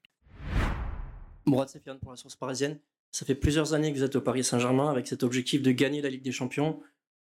Mourad 1.46 1.68
Sefiane 1.68 1.98
pour 1.98 2.12
la 2.12 2.16
source 2.16 2.36
parisienne. 2.36 2.78
Ça 3.12 3.26
fait 3.26 3.34
plusieurs 3.34 3.74
années 3.74 3.92
que 3.92 3.98
vous 3.98 4.04
êtes 4.04 4.16
au 4.16 4.20
Paris 4.20 4.44
Saint-Germain 4.44 4.90
avec 4.90 5.06
cet 5.06 5.22
objectif 5.22 5.62
de 5.62 5.72
gagner 5.72 6.00
la 6.00 6.10
Ligue 6.10 6.22
des 6.22 6.32
Champions. 6.32 6.80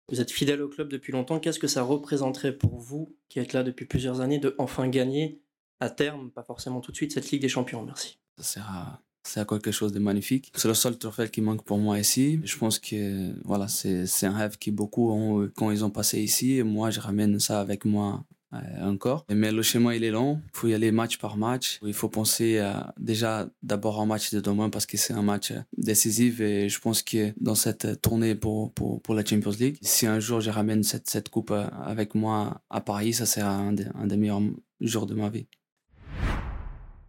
Vous 0.09 0.21
êtes 0.21 0.31
fidèle 0.31 0.61
au 0.61 0.69
club 0.69 0.89
depuis 0.89 1.11
longtemps. 1.11 1.39
Qu'est-ce 1.39 1.59
que 1.59 1.67
ça 1.67 1.83
représenterait 1.83 2.53
pour 2.53 2.77
vous, 2.79 3.15
qui 3.27 3.39
êtes 3.39 3.53
là 3.53 3.63
depuis 3.63 3.85
plusieurs 3.85 4.21
années, 4.21 4.39
de 4.39 4.55
enfin 4.57 4.87
gagner 4.87 5.41
à 5.79 5.89
terme, 5.89 6.31
pas 6.31 6.43
forcément 6.43 6.81
tout 6.81 6.91
de 6.91 6.97
suite, 6.97 7.13
cette 7.13 7.31
Ligue 7.31 7.41
des 7.41 7.49
Champions? 7.49 7.83
Merci. 7.83 8.19
Ça 8.37 8.43
sert 9.23 9.41
à, 9.41 9.45
quelque 9.45 9.71
chose 9.71 9.91
de 9.91 9.99
magnifique. 9.99 10.51
C'est 10.55 10.67
le 10.67 10.73
seul 10.73 10.97
trophée 10.97 11.29
qui 11.29 11.41
manque 11.41 11.63
pour 11.63 11.77
moi 11.77 11.99
ici. 11.99 12.39
Je 12.43 12.57
pense 12.57 12.79
que 12.79 13.33
voilà, 13.43 13.67
c'est 13.67 14.25
un 14.25 14.35
rêve 14.35 14.57
qui 14.57 14.71
beaucoup 14.71 15.11
ont 15.11 15.49
quand 15.55 15.71
ils 15.71 15.85
ont 15.85 15.91
passé 15.91 16.21
ici. 16.21 16.57
Et 16.57 16.63
moi, 16.63 16.89
je 16.89 16.99
ramène 16.99 17.39
ça 17.39 17.61
avec 17.61 17.85
moi 17.85 18.25
euh, 18.31 18.35
encore. 18.81 19.25
Mais 19.29 19.51
le 19.51 19.61
schéma, 19.61 19.95
il 19.95 20.03
est 20.03 20.11
long. 20.11 20.41
Il 20.53 20.57
faut 20.57 20.67
y 20.67 20.73
aller 20.73 20.91
match 20.91 21.17
par 21.17 21.37
match. 21.37 21.79
Il 21.83 21.93
faut 21.93 22.09
penser 22.09 22.61
déjà 22.97 23.49
d'abord 23.63 23.99
au 23.99 24.05
match 24.05 24.31
de 24.31 24.39
demain 24.39 24.69
parce 24.69 24.85
que 24.85 24.97
c'est 24.97 25.13
un 25.13 25.21
match 25.21 25.53
décisif 25.77 26.39
et 26.39 26.69
je 26.69 26.79
pense 26.79 27.01
que 27.01 27.33
dans 27.39 27.55
cette 27.55 28.01
tournée 28.01 28.35
pour, 28.35 28.73
pour, 28.73 29.01
pour 29.01 29.13
la 29.15 29.23
Champions 29.23 29.51
League, 29.59 29.77
si 29.81 30.07
un 30.07 30.19
jour 30.19 30.41
je 30.41 30.49
ramène 30.49 30.83
cette, 30.83 31.09
cette 31.09 31.29
coupe 31.29 31.51
avec 31.51 32.15
moi 32.15 32.61
à 32.69 32.81
Paris, 32.81 33.13
ça 33.13 33.25
sera 33.25 33.51
un, 33.51 33.73
des 33.73 34.17
meilleurs 34.17 34.41
jours 34.81 35.05
de 35.05 35.13
ma 35.13 35.29
vie. 35.29 35.47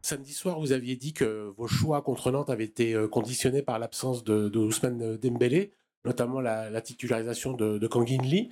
Samedi 0.02 0.32
soir, 0.32 0.58
vous 0.58 0.72
aviez 0.72 0.96
dit 0.96 1.12
que 1.12 1.52
vos 1.56 1.66
choix 1.66 2.00
contre 2.00 2.30
Nantes 2.30 2.48
avaient 2.48 2.64
été 2.64 2.94
euh, 2.94 3.06
conditionnés 3.06 3.60
par 3.60 3.78
l'absence 3.78 4.24
de, 4.24 4.48
de 4.48 4.58
Ousmane 4.58 5.18
Dembélé 5.18 5.72
notamment 6.04 6.40
la, 6.40 6.80
titularisation 6.80 7.52
de, 7.52 7.78
de 7.78 7.86
Kangin 7.86 8.22
Lee. 8.22 8.50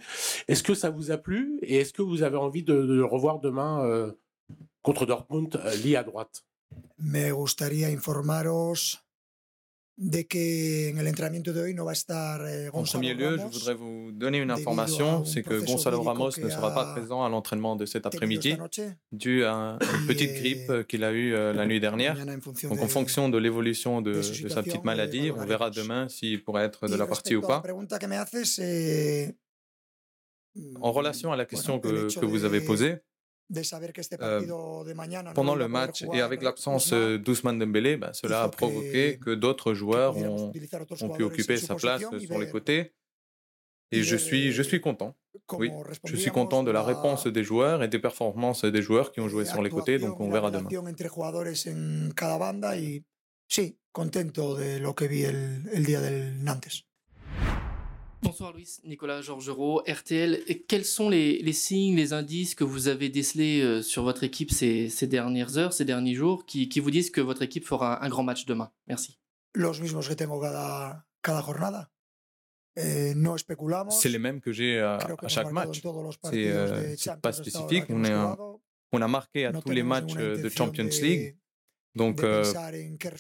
Est-ce 0.49 0.63
que 0.63 0.75
ça 0.75 0.91
vous 0.91 1.11
a 1.11 1.19
plu 1.19 1.59
et 1.63 1.77
est-ce 1.77 1.93
que 1.93 2.03
vous 2.03 2.23
avez 2.23 2.37
envie 2.37 2.63
de, 2.63 2.75
le 2.75 3.05
revoir 3.05 3.41
demain 3.41 3.85
euh, 3.85 4.13
contre 4.83 5.07
Dortmund, 5.07 5.61
euh, 5.65 5.75
Lee 5.77 5.97
à 5.97 6.05
droite? 6.05 6.45
Me 6.99 7.33
gustaría 7.33 7.89
informaros 7.89 8.99
de 9.99 10.29
que 10.29 10.91
en 10.91 10.99
el 10.99 11.09
entrenamiento 11.09 11.53
de 11.53 11.61
hoy 11.61 11.75
no 11.75 11.85
va 11.85 11.91
a 11.91 11.95
estar 11.95 12.47
eh, 12.49 12.71
En 12.73 12.85
premier 12.85 13.15
lieu, 13.15 13.37
je 13.37 13.43
voudrais 13.43 13.75
vous 13.75 14.13
donner 14.13 14.39
une 14.39 14.53
information, 14.53 15.25
c'est 15.25 15.43
que 15.43 15.59
Gonzalo 15.59 16.03
Ramos 16.03 16.31
ne 16.39 16.49
sera 16.49 16.73
pas 16.73 16.93
présent 16.95 17.25
à 17.25 17.29
l'entraînement 17.29 17.75
de 17.75 17.85
cet 17.85 18.07
après-midi 18.07 18.57
dû 19.11 19.45
à 19.45 19.77
une 19.81 20.07
petite 20.07 20.35
grippe 20.35 20.87
qu'il 20.87 21.03
a 21.03 21.13
eue 21.13 21.35
euh, 21.35 21.53
la 21.53 21.67
nuit 21.67 21.81
dernière. 21.81 22.17
Donc 22.25 22.81
en 22.81 22.87
fonction 22.87 23.29
de 23.29 23.39
l'évolution 23.39 24.01
de, 24.01 24.13
de, 24.13 24.49
sa 24.49 24.63
petite 24.63 24.85
maladie, 24.85 25.33
on 25.37 25.45
verra 25.45 25.71
demain 25.71 26.09
s'il 26.09 26.45
pourrait 26.45 26.65
être 26.65 26.87
de 26.87 26.95
la 26.95 27.07
partie 27.07 27.35
ou 27.35 27.41
pas. 27.41 27.61
En 30.81 30.93
relation 30.93 31.33
à 31.33 31.37
la 31.37 31.45
question 31.45 31.81
que, 31.81 32.19
que 32.19 32.27
vous 32.27 32.45
avez 32.45 32.61
posée, 32.61 32.99
euh, 33.51 35.33
pendant 35.35 35.55
le 35.55 35.69
match 35.69 36.05
et 36.13 36.21
avec 36.21 36.43
l'absence 36.43 36.93
d'Ousmane 36.93 37.59
Dembélé, 37.59 37.97
bah, 37.97 38.13
cela 38.13 38.43
a 38.43 38.49
provoqué 38.49 39.19
que 39.19 39.35
d'autres 39.35 39.75
joueurs 39.75 40.17
ont, 40.17 40.53
ont, 41.01 41.09
pu 41.11 41.23
occuper 41.23 41.57
sa 41.57 41.75
place 41.75 42.03
sur 42.21 42.39
les 42.39 42.51
côtés. 42.51 42.95
Et 43.91 44.03
je 44.03 44.17
suis, 44.17 44.53
je 44.53 44.63
suis 44.63 44.81
content. 44.83 45.17
Oui, 45.53 45.71
je 46.05 46.17
suis 46.17 46.31
content 46.31 46.63
de 46.63 46.71
la 46.71 46.83
réponse 46.83 47.27
des 47.27 47.43
joueurs 47.43 47.83
et 47.83 47.89
des 47.89 47.99
performances 47.99 48.65
des 48.65 48.83
joueurs 48.83 49.13
qui 49.13 49.21
ont 49.21 49.29
joué 49.29 49.45
sur 49.45 49.63
les 49.63 49.71
côtés, 49.71 49.99
donc 49.99 50.21
on 50.21 50.31
verra 50.31 50.51
demain. 50.51 50.69
Sí, 53.51 53.79
contento 53.93 54.57
de 54.57 54.79
lo 54.79 54.95
que 54.95 55.09
vi 55.09 55.25
el, 55.25 55.67
el 55.73 55.85
día 55.87 56.03
del 56.03 56.45
Nantes. 56.45 56.88
Bonsoir 58.23 58.53
Louis, 58.53 58.79
Nicolas 58.85 59.21
Georgerot, 59.21 59.83
RTL. 59.87 60.43
Et 60.49 60.63
quels 60.63 60.85
sont 60.85 61.09
les, 61.09 61.53
signes, 61.53 61.97
les 61.97 62.13
indices 62.13 62.55
que 62.55 62.65
vous 62.65 62.89
avez 62.89 63.09
décelés 63.09 63.61
euh, 63.61 63.83
sur 63.83 64.03
votre 64.03 64.25
équipe 64.25 64.51
ces, 64.51 64.89
dernières 65.07 65.57
heures, 65.57 65.73
ces 65.73 65.85
derniers 65.85 66.15
jours, 66.15 66.45
qui, 66.45 66.69
vous 66.81 66.91
disent 66.91 67.11
que 67.11 67.21
votre 67.21 67.43
équipe 67.43 67.67
fera 67.67 68.05
un 68.05 68.09
grand 68.09 68.25
match 68.25 68.45
demain? 68.47 68.71
Merci. 68.87 69.19
Los 69.55 69.81
mismos 69.81 70.09
que 70.09 70.15
tengo 70.15 70.41
cada, 70.41 71.05
cada 71.23 71.43
jornada. 71.43 71.91
Eh, 72.77 73.15
C'est 73.91 74.09
les 74.09 74.19
mêmes 74.19 74.41
que 74.41 74.53
j'ai 74.53 74.79
à, 74.79 74.99
chaque 75.27 75.51
match. 75.51 75.81
C'est 76.25 76.51
euh, 76.51 76.95
pas 77.21 77.33
spécifique. 77.33 77.85
On, 77.89 78.05
est 78.05 78.15
on 78.93 79.03
a 79.03 79.09
marqué 79.09 79.47
à 79.47 79.53
tous 79.53 79.71
les 79.71 79.83
matchs 79.83 80.15
de 80.15 80.49
Champions 80.49 80.89
League 81.03 81.37
Donc, 81.95 82.23
euh, 82.23 82.45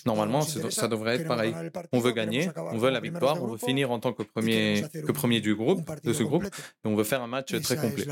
normalement, 0.07 0.43
ça 0.43 0.89
devrait 0.89 1.17
être 1.17 1.27
pareil. 1.27 1.55
On 1.93 1.99
veut 1.99 2.13
gagner, 2.13 2.49
on 2.57 2.79
veut 2.79 2.91
la 2.91 3.01
victoire, 3.01 3.43
on 3.43 3.49
veut 3.49 3.59
finir 3.59 3.91
en 3.91 3.99
tant 3.99 4.13
que 4.13 4.23
premier, 4.23 4.85
que 4.93 5.13
premier 5.13 5.41
du 5.41 5.55
groupe, 5.55 5.81
de 6.05 6.13
ce 6.13 6.23
groupe, 6.23 6.45
et 6.45 6.89
on 6.89 6.95
veut 6.95 7.05
faire 7.05 7.23
un 7.23 7.27
match 7.27 7.61
très 7.61 7.77
complet. 7.77 8.05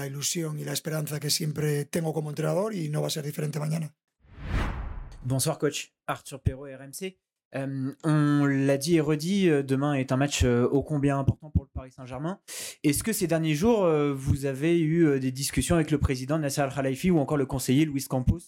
Bonsoir 5.24 5.58
coach, 5.58 5.92
Arthur 6.06 6.40
Perrault, 6.40 6.66
RMC. 6.66 7.16
Euh, 7.54 7.92
on 8.02 8.44
l'a 8.44 8.76
dit 8.76 8.96
et 8.96 9.00
redit, 9.00 9.48
euh, 9.48 9.62
demain 9.62 9.94
est 9.94 10.10
un 10.10 10.16
match 10.16 10.44
ô 10.44 10.82
combien 10.82 11.18
important 11.18 11.50
pour 11.50 11.62
le 11.62 11.70
Paris 11.72 11.92
Saint-Germain. 11.92 12.40
Est-ce 12.82 13.04
que 13.04 13.12
ces 13.12 13.26
derniers 13.28 13.54
jours, 13.54 13.88
vous 14.14 14.46
avez 14.46 14.80
eu 14.80 15.20
des 15.20 15.32
discussions 15.32 15.76
avec 15.76 15.90
le 15.90 15.98
président 15.98 16.38
Nasser 16.38 16.62
Al-Khalifi 16.62 17.10
ou 17.10 17.18
encore 17.18 17.36
le 17.36 17.46
conseiller 17.46 17.84
Luis 17.84 18.04
Campos 18.08 18.40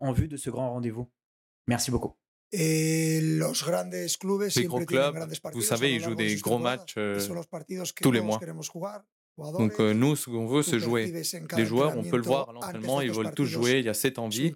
en 0.00 0.12
vue 0.12 0.28
de 0.28 0.36
ce 0.36 0.50
grand 0.50 0.70
rendez-vous? 0.72 1.08
Merci 1.70 1.92
beaucoup. 1.92 2.12
Et 2.52 3.20
les 3.20 3.38
gros 4.64 4.84
clubs, 4.84 5.16
vous 5.52 5.62
savez, 5.62 5.94
ils 5.94 6.02
jouent 6.02 6.16
des 6.16 6.34
gros 6.36 6.58
matchs 6.58 6.94
euh, 6.98 7.20
tous 8.02 8.10
les 8.10 8.20
mois. 8.20 8.40
Donc 9.38 9.78
euh, 9.78 9.94
nous, 9.94 10.16
ce 10.16 10.28
qu'on 10.28 10.48
veut, 10.48 10.64
c'est 10.64 10.80
jouer. 10.80 11.12
Les 11.56 11.64
joueurs, 11.64 11.96
on 11.96 12.02
peut 12.02 12.16
le 12.16 12.24
voir 12.24 12.50
à 12.50 12.52
l'entraînement, 12.52 13.00
ils 13.00 13.12
veulent 13.12 13.32
tous 13.34 13.46
jouer, 13.46 13.78
il 13.78 13.84
y 13.84 13.88
a 13.88 13.94
cette 13.94 14.18
envie. 14.18 14.52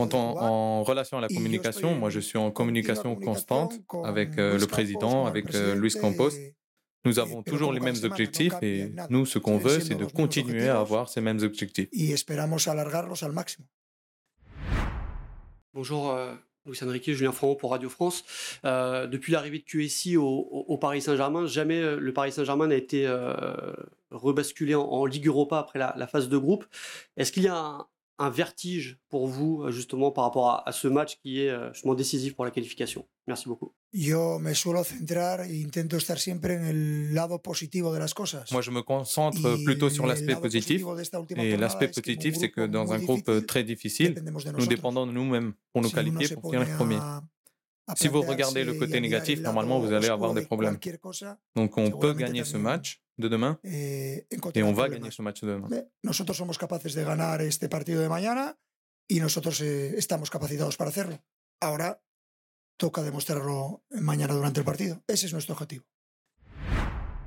En, 0.00 0.82
relation 0.84 1.18
à 1.18 1.20
la 1.20 1.28
communication, 1.28 1.94
moi 1.94 2.08
je 2.08 2.20
suis 2.20 2.38
en 2.38 2.50
communication 2.50 3.14
constante 3.14 3.74
avec 4.04 4.38
euh, 4.38 4.58
le 4.58 4.66
président, 4.66 5.26
avec 5.26 5.52
Luis 5.52 5.94
Campos. 6.00 6.30
Nous 7.04 7.18
avons 7.18 7.42
toujours 7.42 7.74
les 7.74 7.80
mêmes 7.80 8.02
objectifs 8.04 8.54
et 8.62 8.90
nous, 9.10 9.26
ce 9.26 9.38
qu'on 9.38 9.58
veut, 9.58 9.80
c'est 9.80 9.94
de 9.94 10.06
continuer 10.06 10.68
à 10.70 10.80
avoir 10.80 11.10
ces 11.10 11.20
mêmes 11.20 11.40
objectifs. 11.40 11.88
Bonjour, 15.76 16.10
euh, 16.10 16.32
Louis 16.64 16.78
Enrique, 16.82 17.12
Julien 17.12 17.32
Framont 17.32 17.54
pour 17.54 17.72
Radio 17.72 17.90
France. 17.90 18.24
Euh, 18.64 19.06
depuis 19.06 19.34
l'arrivée 19.34 19.58
de 19.58 19.64
QSI 19.64 20.16
au, 20.16 20.78
Paris 20.80 21.02
Saint-Germain, 21.02 21.46
jamais 21.46 21.82
euh, 21.82 22.00
le 22.00 22.14
Paris 22.14 22.32
Saint-Germain 22.32 22.68
n'a 22.68 22.76
été 22.76 23.06
rebasculé 24.10 24.74
en, 24.74 25.04
Ligue 25.04 25.26
Europa 25.26 25.58
après 25.58 25.78
la, 25.78 26.06
phase 26.06 26.30
de 26.30 26.38
groupe. 26.38 26.64
Est-ce 27.18 27.30
qu'il 27.30 27.42
y 27.42 27.48
a 27.48 27.86
un, 28.18 28.30
vertige 28.30 28.96
pour 29.10 29.26
vous, 29.26 29.64
euh, 29.64 29.70
justement, 29.70 30.10
par 30.10 30.24
rapport 30.24 30.62
à, 30.66 30.72
ce 30.72 30.88
match 30.88 31.18
qui 31.18 31.42
est 31.42 31.50
euh, 31.50 31.70
justement 31.74 31.94
décisif 31.94 32.34
pour 32.34 32.46
la 32.46 32.50
qualification? 32.50 33.06
Merci 33.26 33.48
beaucoup. 33.48 33.74
Yo 33.92 34.38
me 34.38 34.54
suelo 34.54 34.84
centrar 34.84 35.40
e 35.40 35.56
intento 35.56 35.96
estar 35.96 36.18
siempre 36.18 36.54
en 36.54 36.64
el 36.64 37.14
lado 37.14 37.42
positivo 37.42 37.92
de 37.92 37.98
las 37.98 38.14
cosas. 38.14 38.52
Moi, 38.52 38.62
je 38.62 38.70
me 38.70 38.82
concentre 38.82 39.56
plutôt 39.64 39.90
sur 39.90 40.06
l'aspect 40.06 40.36
positif. 40.36 40.82
Et 41.36 41.56
l'aspect 41.56 41.88
positif, 41.88 42.36
c'est 42.36 42.50
que 42.50 42.66
dans 42.66 42.92
un 42.92 43.00
groupe 43.00 43.46
très 43.46 43.64
difficile, 43.64 44.22
nous 44.56 44.66
dépendons 44.66 45.06
de 45.06 45.12
nous-mêmes 45.12 45.54
pour 45.72 45.82
nous 45.82 45.90
qualifier 45.90 46.36
pour 46.36 46.52
finir 46.52 46.76
premier. 46.76 46.98
Si 47.96 48.08
vous 48.08 48.22
regardez 48.22 48.64
le 48.64 48.74
côté 48.74 49.00
négatif, 49.00 49.40
normalement, 49.40 49.80
vous 49.80 49.92
allez 49.92 50.08
avoir 50.08 50.32
des 50.34 50.42
problèmes. 50.42 50.78
Donc, 51.56 51.76
on 51.78 51.90
peut 51.90 52.14
gagner 52.14 52.44
ce 52.44 52.56
match 52.56 53.02
de 53.18 53.28
demain 53.28 53.58
eh, 53.64 54.26
et 54.54 54.62
on 54.62 54.74
va 54.74 54.88
gagner 54.88 55.10
ce 55.10 55.22
match 55.22 55.40
de 55.40 55.48
demain. 55.48 55.68
Nosotros 56.04 56.36
somos 56.36 56.58
capaces 56.58 56.94
de 56.94 57.02
ganar 57.02 57.40
este 57.40 57.68
partido 57.68 58.02
de 58.02 58.10
mañana 58.10 58.58
y 59.08 59.20
nosotros 59.20 59.60
eh, 59.62 59.96
estamos 59.96 60.28
capacitados 60.28 60.76
para 60.76 60.90
hacerlo. 60.90 61.18
Ahora 61.60 62.02
toca 62.76 63.02
demostrarlo 63.02 63.82
mañana 63.90 64.34
durante 64.34 64.60
el 64.60 64.66
partido. 64.66 65.02
Ese 65.08 65.26
es 65.26 65.32
nuestro 65.32 65.54
objetivo. 65.54 65.84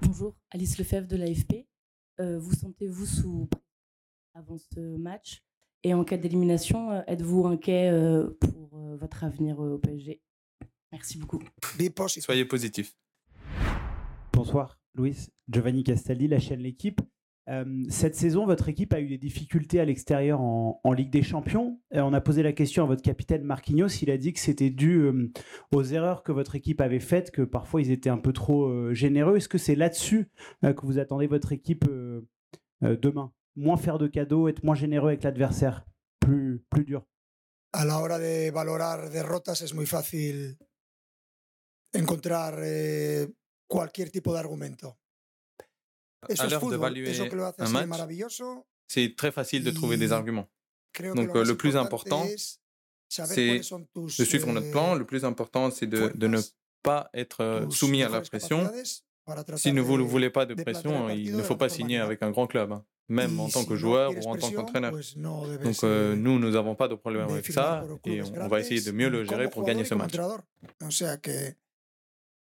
Bonjour, 0.02 0.36
Alice 0.50 0.78
Lefebvre 0.78 1.08
de 1.08 1.18
l'AFP. 1.18 1.68
Euh, 2.20 2.40
vous 2.40 2.54
sentez-vous 2.54 3.06
sous 3.06 3.50
avant 4.34 4.58
ce 4.58 4.98
match? 4.98 5.44
Et 5.84 5.94
en 5.94 6.04
cas 6.04 6.18
d'élimination, 6.18 6.92
euh, 6.92 7.02
êtes-vous 7.08 7.46
inquiet 7.48 7.90
euh, 7.90 8.38
pour 8.40 8.78
euh, 8.78 8.98
votre 8.98 9.24
avenir 9.24 9.60
au 9.60 9.78
PSG 9.78 10.22
Merci 10.92 11.18
beaucoup. 11.18 11.40
Soyez 12.20 12.46
positif. 12.46 12.96
Bonsoir, 14.34 14.80
Louis. 14.96 15.16
Giovanni 15.48 15.84
Castaldi, 15.84 16.28
la 16.28 16.40
chaîne 16.40 16.60
L'équipe. 16.62 17.00
Cette 17.90 18.16
saison, 18.16 18.46
votre 18.46 18.70
équipe 18.70 18.94
a 18.94 19.00
eu 19.00 19.08
des 19.08 19.18
difficultés 19.18 19.80
à 19.80 19.86
l'extérieur 19.86 20.42
en, 20.42 20.94
Ligue 20.94 21.12
des 21.12 21.24
Champions. 21.24 21.80
on 21.92 22.14
a 22.14 22.22
posé 22.22 22.44
la 22.44 22.54
question 22.54 22.84
à 22.84 22.86
votre 22.86 23.02
capitaine 23.02 23.44
Marquinhos. 23.44 23.88
Il 24.02 24.12
a 24.12 24.18
dit 24.18 24.34
que 24.34 24.40
c'était 24.40 24.70
dû 24.70 25.32
aux 25.72 25.84
erreurs 25.84 26.24
que 26.24 26.32
votre 26.32 26.56
équipe 26.56 26.82
avait 26.82 27.00
faites, 27.00 27.32
que 27.32 27.42
parfois 27.42 27.82
ils 27.82 27.92
étaient 27.92 28.10
un 28.10 28.18
peu 28.18 28.34
trop 28.34 28.94
généreux. 28.94 29.38
Est-ce 29.38 29.50
que 29.50 29.58
c'est 29.58 29.76
là-dessus 29.76 30.30
que 30.62 30.86
vous 30.86 31.00
attendez 31.00 31.28
votre 31.28 31.52
équipe 31.52 31.86
demain? 32.82 33.32
Moins 33.56 33.78
faire 33.78 33.98
de 33.98 34.08
cadeaux, 34.08 34.48
être 34.48 34.64
moins 34.64 34.76
généreux 34.76 35.10
avec 35.10 35.24
l'adversaire, 35.24 35.86
plus, 36.20 36.86
dur? 36.86 37.06
A 37.72 37.86
la 37.86 38.00
hora 38.00 38.18
de 38.18 38.50
valorar 38.52 39.10
derrotas 39.12 39.62
es 39.62 39.74
muy 39.74 39.86
fácil 39.86 40.58
encontrar 41.94 42.60
eh, 42.64 43.28
cualquier 43.68 44.10
tipo 44.10 44.34
de 44.34 44.40
argumento. 44.40 44.98
Eso 46.28 46.44
es 46.46 46.54
eso 46.54 47.30
que 47.30 47.36
lo 47.36 47.46
hace 47.46 47.64
así 47.64 47.86
maravilloso. 47.86 48.66
C'est 48.88 49.16
très 49.16 49.32
facile 49.32 49.64
de 49.64 49.72
trouver 49.72 49.98
des 49.98 50.12
arguments. 50.12 50.48
Donc 51.16 51.34
le 51.36 51.56
plus 51.56 51.78
important, 51.78 52.26
c'est 53.08 53.62
de 53.62 54.24
suivre 54.26 54.52
notre 54.52 54.72
plan. 54.72 54.96
Le 54.96 55.06
plus 55.06 55.24
important, 55.24 55.72
c'est 55.72 55.88
de, 55.88 56.12
de, 56.16 56.28
ne 56.28 56.40
pas 56.82 57.10
être 57.14 57.42
euh, 57.42 57.70
soumis 57.70 58.04
à 58.04 58.10
la 58.10 58.22
pression. 58.22 58.70
Si 59.56 59.72
vous 59.72 59.98
ne 59.98 60.04
voulez 60.04 60.32
pas 60.32 60.46
de 60.46 60.56
pression, 60.56 61.10
il 61.10 61.36
ne 61.38 61.44
faut 61.44 61.56
pas 61.56 61.70
signer 61.70 62.00
avec 62.00 62.24
un 62.24 62.32
grand 62.32 62.48
club, 62.48 62.72
hein, 62.72 62.84
même 63.08 63.40
en 63.40 63.48
tant 63.48 63.64
que 63.64 63.76
joueur 63.76 64.12
ou 64.12 64.28
en 64.28 64.36
tant 64.36 64.52
qu'entraîneur. 64.52 64.94
Donc 64.94 65.84
euh, 65.84 66.16
nous, 66.16 66.40
nous 66.40 66.50
n'avons 66.50 66.76
pas 66.76 66.88
de 66.88 66.96
problème 66.96 67.30
avec 67.30 67.46
ça 67.46 67.86
et 68.06 68.22
on, 68.24 68.34
on 68.42 68.48
va 68.48 68.60
essayer 68.60 68.82
de 68.82 68.92
mieux 68.92 69.10
le 69.10 69.24
gérer 69.26 69.50
pour 69.50 69.64
gagner 69.64 69.86
ce 69.86 69.94
match. 69.94 70.16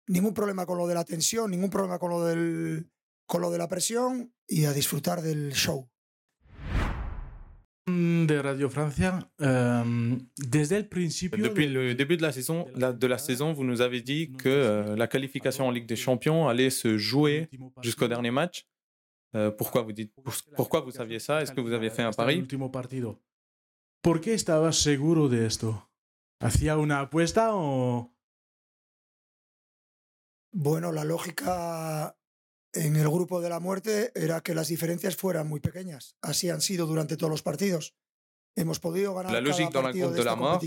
ningún 0.09 0.33
problema 0.33 0.65
con 0.65 0.77
lo 0.77 0.87
de 0.87 0.95
la 0.95 1.05
tensión, 1.05 1.51
ningún 1.51 1.69
problema 1.69 1.99
con 1.99 2.09
lo, 2.09 2.25
del, 2.25 2.89
con 3.29 3.41
lo 3.41 3.51
de 3.51 3.59
la 3.59 3.67
presión 3.67 4.33
y 4.47 4.65
a 4.65 4.73
disfrutar 4.73 5.21
del 5.21 5.53
show. 5.53 5.87
De 7.85 8.41
Radio 8.41 8.69
Francia, 8.69 9.31
euh, 9.41 10.17
desde 10.35 10.77
el 10.77 10.87
principio. 10.87 11.43
Depuis 11.43 11.67
le 11.67 11.93
début 11.93 12.17
de 12.17 12.23
la 12.23 12.31
saison, 12.31 12.67
la, 12.75 12.91
de 12.91 13.07
la 13.07 13.17
saison, 13.19 13.53
vous 13.53 13.63
nous 13.63 13.81
avez 13.81 14.01
dit 14.01 14.31
que 14.31 14.49
euh, 14.49 14.95
la 14.95 15.07
qualification 15.07 15.67
en 15.67 15.71
Ligue 15.71 15.87
des 15.87 15.95
Champions 15.95 16.47
allait 16.47 16.71
se 16.71 16.97
jouer 16.97 17.49
jusqu'au 17.81 18.07
dernier 18.07 18.31
match. 18.31 18.67
Euh, 19.35 19.51
pourquoi 19.51 19.83
vous 19.83 19.91
dites, 19.91 20.11
pourquoi 20.55 20.81
vous 20.81 20.91
saviez 20.91 21.19
ça? 21.19 21.41
Est-ce 21.41 21.51
que 21.51 21.61
vous 21.61 21.73
avez 21.73 21.91
fait 21.91 22.03
un 22.03 22.11
pari? 22.11 22.47
¿Por 24.01 24.21
qué 24.21 24.33
estabas 24.33 24.73
seguro 24.73 25.29
de 25.29 25.45
esto? 25.45 25.87
¿Hacía 26.39 26.77
una 26.77 27.01
apuesta 27.01 27.53
o 27.53 28.11
Bueno, 30.51 30.91
la 30.91 31.03
lógica 31.03 32.18
en 32.73 32.95
el 32.95 33.07
grupo 33.09 33.41
de 33.41 33.49
la 33.49 33.59
muerte 33.59 34.11
era 34.15 34.41
que 34.41 34.53
las 34.53 34.67
diferencias 34.67 35.15
fueran 35.15 35.47
muy 35.47 35.59
pequeñas. 35.59 36.15
Así 36.21 36.49
han 36.49 36.61
sido 36.61 36.85
durante 36.85 37.17
todos 37.17 37.31
los 37.31 37.41
partidos. 37.41 37.95
Hemos 38.55 38.79
podido 38.79 39.15
ganar 39.15 39.31
la 39.31 39.41
logique 39.41 39.71
dans 39.71 39.83
la 39.83 39.91
groupe 39.91 40.15
de, 40.15 40.23
la 40.23 40.35
mort, 40.35 40.59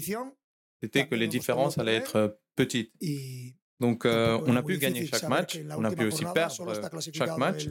c'était 0.80 1.09
que 1.09 1.14
les 1.14 1.28
différences 1.28 1.78
allaient 1.78 1.97
être 1.97 2.16
euh, 2.16 2.28
petites. 2.54 2.92
Donc, 3.82 4.04
euh, 4.04 4.38
on 4.47 4.54
a 4.54 4.62
pu 4.62 4.78
gagner 4.78 5.06
chaque 5.06 5.28
match, 5.28 5.59
on 5.76 5.82
a 5.82 5.90
pu 5.90 6.04
aussi 6.04 6.25
perdre 6.32 6.54
chaque 7.12 7.37
match, 7.37 7.66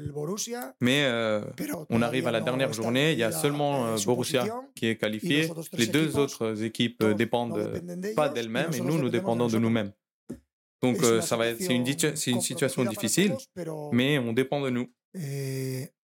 mais 0.81 1.05
euh, 1.05 1.41
on 1.89 2.01
arrive 2.01 2.27
à 2.27 2.31
la 2.31 2.41
dernière 2.41 2.73
journée, 2.73 3.13
il 3.13 3.17
y 3.17 3.23
a 3.23 3.31
seulement 3.31 3.85
euh, 3.85 3.95
Borussia 4.05 4.45
qui 4.75 4.87
est 4.87 4.97
qualifié. 4.97 5.49
Les 5.71 5.87
deux 5.87 6.17
autres 6.17 6.63
équipes 6.63 7.01
dépendent 7.15 7.81
pas 8.13 8.27
d'elles-mêmes 8.27 8.73
et 8.73 8.81
nous, 8.81 8.97
nous 8.97 9.07
dépendons 9.07 9.47
de 9.47 9.57
nous-mêmes. 9.57 9.93
Donc 10.81 11.03
euh, 11.03 11.21
ça 11.21 11.37
va 11.37 11.47
être, 11.47 11.61
c'est 11.61 11.75
une, 11.75 11.85
une 11.85 12.41
situation 12.41 12.83
difficile, 12.85 13.35
mais 13.91 14.17
on 14.17 14.33
dépend 14.33 14.61
de 14.61 14.69
nous. 14.69 14.87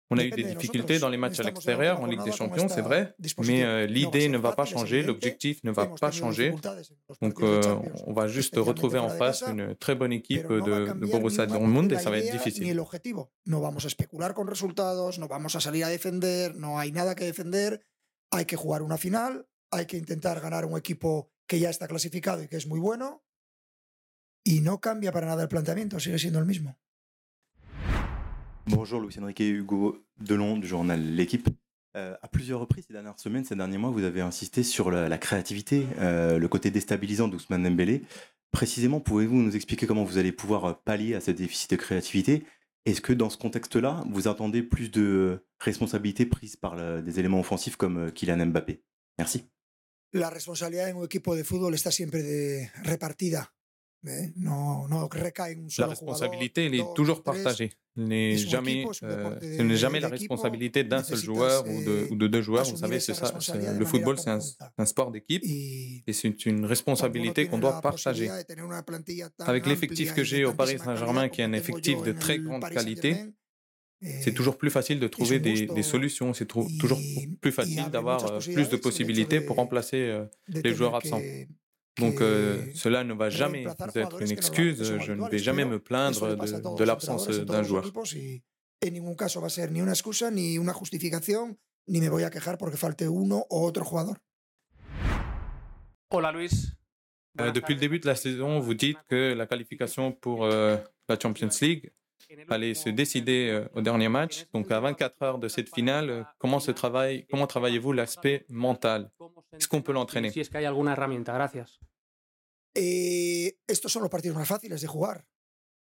On 0.09 0.17
a 0.17 0.23
eu 0.23 0.29
des 0.31 0.43
difficultés 0.43 0.99
dans 0.99 1.09
les 1.09 1.17
matchs 1.17 1.41
à 1.41 1.43
l'extérieur, 1.43 1.99
en 1.99 2.05
Ligue 2.05 2.23
des 2.23 2.31
Champions, 2.31 2.69
c'est 2.69 2.81
vrai, 2.81 3.13
mais 3.39 3.63
euh, 3.63 3.85
l'idée 3.85 4.29
ne 4.29 4.37
va 4.37 4.53
pas 4.53 4.63
changer, 4.63 5.03
l'objectif 5.03 5.61
ne 5.65 5.71
va 5.71 5.87
pas 5.87 6.11
changer. 6.11 6.53
Donc 7.21 7.41
euh, 7.41 7.61
on 8.05 8.13
va 8.13 8.27
juste 8.29 8.55
retrouver 8.55 8.99
en 8.99 9.09
face 9.09 9.43
une 9.45 9.75
très 9.75 9.95
bonne 9.95 10.13
équipe 10.13 10.47
de, 10.47 10.93
de 10.93 11.05
Borussia 11.05 11.45
Dortmund 11.45 11.91
et 11.91 11.99
ça 11.99 12.09
va 12.09 12.19
être 12.19 12.31
difficile. 12.31 12.73
No 13.45 13.61
vamos 13.61 13.83
a 13.83 13.87
especular 13.87 14.33
con 14.33 14.47
resultados, 14.47 15.19
no 15.19 15.27
vamos 15.27 15.55
a 15.55 15.59
salir 15.59 15.83
a 15.83 15.89
defender, 15.89 16.55
no 16.55 16.79
hay 16.79 16.91
nada 16.91 17.15
que 17.15 17.25
defender. 17.25 17.81
Hay 18.31 18.45
que 18.45 18.55
jugar 18.57 18.81
una 18.81 18.97
final, 18.97 19.47
hay 19.71 19.85
que 19.85 19.97
intentar 19.97 20.39
ganar 20.41 20.65
un 20.65 20.77
equipo 20.77 21.31
que 21.47 21.59
ya 21.59 21.69
está 21.69 21.87
clasificado 21.87 22.43
y 22.43 22.47
que 22.47 22.57
es 22.57 22.67
muy 22.67 22.79
bueno 22.79 23.23
y 24.47 24.61
no 24.61 24.79
cambia 24.79 25.11
para 25.11 25.27
nada 25.27 25.43
el 25.43 25.49
planteamiento, 25.49 25.99
sigue 25.99 26.17
siendo 26.17 26.39
el 26.39 26.45
mismo. 26.45 26.77
Bonjour 28.65 29.01
Louis 29.01 29.17
Enrique 29.19 29.41
Hugo 29.41 30.05
Delon 30.17 30.57
du 30.57 30.67
journal 30.67 31.01
L'équipe. 31.15 31.49
Euh, 31.97 32.15
à 32.21 32.27
plusieurs 32.27 32.59
reprises 32.59 32.85
ces 32.87 32.93
dernières 32.93 33.19
semaines, 33.19 33.43
ces 33.43 33.55
derniers 33.55 33.77
mois, 33.77 33.89
vous 33.89 34.03
avez 34.03 34.21
insisté 34.21 34.63
sur 34.63 34.91
la, 34.91 35.17
créativité, 35.17 35.85
euh, 35.99 36.37
le 36.37 36.47
côté 36.47 36.71
déstabilisant 36.71 37.27
d'Ousmane 37.27 37.63
Dembélé. 37.63 38.03
Précisément, 38.51 39.01
pouvez-vous 39.01 39.35
nous 39.35 39.55
expliquer 39.55 39.85
comment 39.85 40.03
vous 40.05 40.17
allez 40.17 40.31
pouvoir 40.31 40.65
euh, 40.65 40.73
pallier 40.85 41.15
à 41.15 41.21
ce 41.21 41.31
déficit 41.31 41.71
de 41.71 41.75
créativité? 41.75 42.45
Est-ce 42.85 43.01
que 43.01 43.13
dans 43.13 43.29
ce 43.29 43.37
contexte-là, 43.37 44.05
vous 44.09 44.29
attendez 44.29 44.63
plus 44.63 44.91
de 44.91 45.43
responsabilités 45.59 46.25
prises 46.25 46.55
par 46.55 47.01
des 47.01 47.19
éléments 47.19 47.41
offensifs 47.41 47.75
comme 47.75 48.11
Kylian 48.13 48.45
Mbappé? 48.45 48.81
Merci. 49.17 49.49
la 50.13 50.29
responsabilidad 50.29 50.95
en 50.95 51.01
un 51.01 51.05
equipo 51.05 51.35
de 51.35 51.43
fútbol 51.43 51.73
está 51.73 51.91
siempre 51.91 52.23
de, 52.23 52.69
repartida. 52.85 53.56
¿Eh? 54.05 54.33
Recae 54.37 55.55
en 55.55 55.65
un 55.65 55.67
La 55.77 55.87
responsabilité, 55.87 56.65
elle 56.65 56.75
est 56.75 56.93
toujours 56.95 57.23
partagée. 57.23 57.71
Jamais, 57.97 58.85
euh, 59.03 59.39
ce 59.41 59.61
n'est 59.63 59.75
jamais 59.75 59.99
la 59.99 60.09
responsabilité 60.09 60.83
d'un 60.83 61.01
seul 61.01 61.17
joueur 61.17 61.65
ou 61.67 61.83
de, 61.83 62.07
ou 62.11 62.15
de, 62.15 62.27
deux 62.27 62.41
joueurs. 62.41 62.65
Vous 62.65 62.77
savez, 62.77 62.99
c'est 62.99 63.15
ça. 63.15 63.33
Le 63.77 63.85
football, 63.85 64.19
c'est 64.19 64.29
un, 64.29 64.39
un, 64.77 64.85
sport 64.85 65.11
d'équipe 65.11 65.43
et 65.43 66.13
c'est 66.13 66.45
une 66.45 66.65
responsabilité 66.65 67.47
qu'on 67.47 67.57
doit 67.57 67.81
partager. 67.81 68.29
Avec 69.39 69.65
l'effectif 69.65 70.13
que 70.13 70.23
j'ai 70.23 70.45
au 70.45 70.53
Paris 70.53 70.77
Saint-Germain, 70.77 71.29
qui 71.29 71.41
est 71.41 71.45
un 71.45 71.53
effectif 71.53 72.03
de 72.03 72.11
très 72.11 72.37
grande 72.39 72.67
qualité, 72.69 73.15
c'est 74.01 74.33
toujours 74.33 74.57
plus 74.57 74.69
facile 74.69 74.99
de 74.99 75.07
trouver 75.07 75.39
des, 75.39 75.65
des 75.65 75.83
solutions, 75.83 76.33
c'est 76.33 76.45
toujours 76.45 76.99
plus 77.41 77.51
facile 77.51 77.89
d'avoir 77.89 78.31
euh, 78.31 78.39
plus 78.39 78.69
de 78.69 78.77
possibilités 78.77 79.41
pour 79.41 79.55
remplacer 79.55 79.97
euh, 79.97 80.25
les 80.47 80.73
joueurs 80.75 80.95
absents. 80.95 81.21
Donc 81.99 82.21
euh, 82.21 82.63
cela 82.75 83.03
ne 83.03 83.13
va 83.13 83.29
jamais 83.29 83.65
être 83.95 84.21
une 84.21 84.31
excuse, 84.31 84.83
je 84.99 85.11
ne 85.13 85.29
vais 85.29 85.39
jamais 85.39 85.65
me 85.65 85.79
plaindre 85.79 86.35
de, 86.35 86.77
de 86.77 86.83
l'absence 86.83 87.27
d'un 87.27 87.63
joueur. 87.63 87.91
En 88.85 88.91
ningún 88.91 89.15
caso 89.15 89.41
va 89.41 89.47
a 89.47 89.49
ser 89.49 89.71
ni 89.71 89.81
una 89.81 89.93
excusa 89.93 90.29
ni 90.29 90.59
una 90.59 90.71
justificación, 90.71 91.57
ni 91.87 91.99
me 91.99 92.09
voy 92.09 92.23
a 92.23 92.29
quejar 92.29 92.59
porque 92.59 92.77
falte 92.77 93.09
uno 93.09 93.43
o 93.49 93.65
otro 93.65 93.83
jugador. 93.83 94.19
Hola 96.09 96.31
Luis. 96.31 96.77
Euh, 97.39 97.51
depuis 97.51 97.73
le 97.73 97.79
début 97.79 97.99
de 97.99 98.07
la 98.07 98.15
saison, 98.15 98.59
vous 98.59 98.75
dites 98.75 98.97
que 99.09 99.33
la 99.33 99.47
qualification 99.47 100.11
pour 100.11 100.45
euh, 100.45 100.77
la 101.09 101.17
Champions 101.19 101.49
League 101.61 101.91
allait 102.49 102.73
se 102.73 102.89
décider 102.89 103.49
euh, 103.49 103.67
au 103.73 103.81
dernier 103.81 104.09
match. 104.09 104.47
Donc 104.53 104.71
à 104.71 104.79
24 104.79 105.23
heures 105.23 105.37
de 105.37 105.47
cette 105.47 105.73
finale, 105.73 106.09
euh, 106.09 106.23
comment, 106.37 106.59
se 106.59 106.71
travaille, 106.71 107.25
comment 107.29 107.47
travaillez-vous 107.47 107.93
l'aspect 107.93 108.45
mental 108.49 109.11
Est-ce 109.53 109.67
qu'on 109.67 109.81
peut 109.81 109.93
l'entraîner 109.93 110.31
Si 110.31 110.39
es 110.39 110.49
que 110.49 110.57
hay 110.57 110.65
alguna 110.65 110.93
herramienta, 110.93 111.33
gracias. 111.33 111.79
Eh, 112.75 113.57
estos 113.67 113.91
son 113.91 114.01
los 114.01 114.09
partidos 114.09 114.37
más 114.37 114.47
fáciles 114.47 114.81
de 114.81 114.87
jugar. 114.87 115.25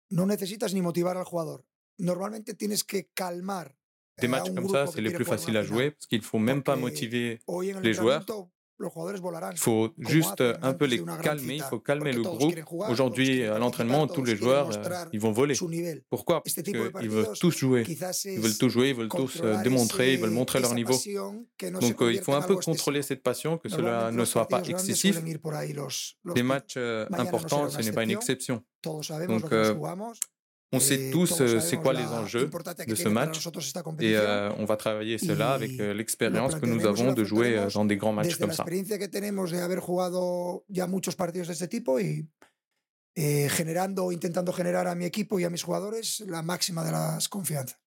No 0.10 0.25
necesitas 0.25 0.74
ni 0.74 0.82
motivar 0.82 1.18
al 1.18 1.25
jugador. 1.25 1.65
Normalmente 1.98 2.54
tienes 2.54 2.84
que 2.84 3.10
calmar. 3.13 3.75
Des 4.18 4.27
matchs 4.27 4.54
comme 4.54 4.70
ça, 4.70 4.88
c'est 4.88 5.01
les 5.01 5.12
plus 5.12 5.25
faciles 5.25 5.58
à 5.58 5.63
jouer 5.63 5.92
parce 5.92 6.06
qu'il 6.06 6.20
ne 6.20 6.24
faut 6.24 6.39
même 6.39 6.63
pas 6.63 6.75
motiver 6.75 7.39
les 7.82 7.94
joueurs. 7.94 8.24
Il 8.77 9.58
faut 9.58 9.89
juste 9.98 10.44
un 10.62 10.74
peu 10.74 10.86
les 10.86 11.01
calmer, 11.24 11.55
il 11.55 11.63
faut 11.63 11.79
calmer 11.79 12.12
le 12.12 12.22
groupe. 12.22 12.55
Aujourd'hui, 12.89 13.44
à 13.44 13.58
l'entraînement, 13.58 14.08
tous 14.08 14.24
les 14.24 14.36
joueurs, 14.36 14.70
euh, 14.75 15.05
ils 15.13 15.20
vont 15.20 15.32
voler. 15.32 15.55
Pourquoi? 16.10 16.44
Parce 16.44 16.55
qu'ils 16.62 17.10
veulent 17.10 17.38
tous 17.39 17.58
jouer. 17.58 17.86
Ils 17.88 18.39
veulent 18.39 18.58
tous 18.58 18.70
jouer, 18.70 18.89
ils 18.89 18.96
veulent 18.96 19.10
tous 19.10 19.41
euh, 19.41 19.62
démontrer, 19.63 20.13
ils 20.13 20.20
veulent 20.20 20.29
montrer 20.29 20.60
leur 20.60 20.74
niveau. 20.74 20.94
Donc 20.94 22.01
euh, 22.01 22.13
il 22.13 22.22
faut 22.22 22.34
un 22.34 22.41
peu 22.41 22.55
contrôler 22.58 23.01
cette 23.01 23.24
passion, 23.24 23.58
que 23.58 23.70
cela 23.70 24.12
ne 24.12 24.25
soit 24.25 24.48
pas 24.48 24.62
excessif. 24.63 25.22
Des 26.34 26.44
matchs 26.44 26.77
importants, 26.77 27.70
ce 27.70 27.82
n'est 27.82 27.91
pas 27.94 28.03
une 28.03 28.12
exception. 28.12 28.62
Donc 28.84 29.53
on 30.72 30.79
sait 30.79 31.12
tous 31.12 31.41
euh, 31.41 31.60
c'est 31.60 31.77
quoi 31.77 31.93
les 31.93 32.05
enjeux 32.05 32.50
de 32.88 32.95
ce 32.95 33.07
match 33.07 33.48
et 34.00 34.15
euh, 34.17 34.51
on 34.57 34.65
va 34.65 34.75
travailler 34.77 35.17
cela 35.17 35.53
avec 35.53 35.79
euh, 35.79 35.93
l'expérience 35.93 36.55
que 36.55 36.65
nous 36.65 36.86
avons 36.86 37.13
de 37.13 37.24
jouer 37.24 37.67
dans 37.74 37.86
des 37.86 37.98
grands 37.98 38.13
matchs 38.13 38.38
comme 38.38 38.51
ça. 38.51 38.65
Generando, 43.17 44.12
intentando 44.12 44.51
generar 44.51 44.88
a 44.88 44.93
mi 44.93 45.05
equipo 45.05 45.39
y 45.39 45.45
a 45.45 45.50
mis 45.50 45.62
jugadores 45.62 46.22
la 46.27 46.41
máxima 46.41 46.84
de 46.84 46.91
las 46.91 47.29
confianzas. 47.29 47.79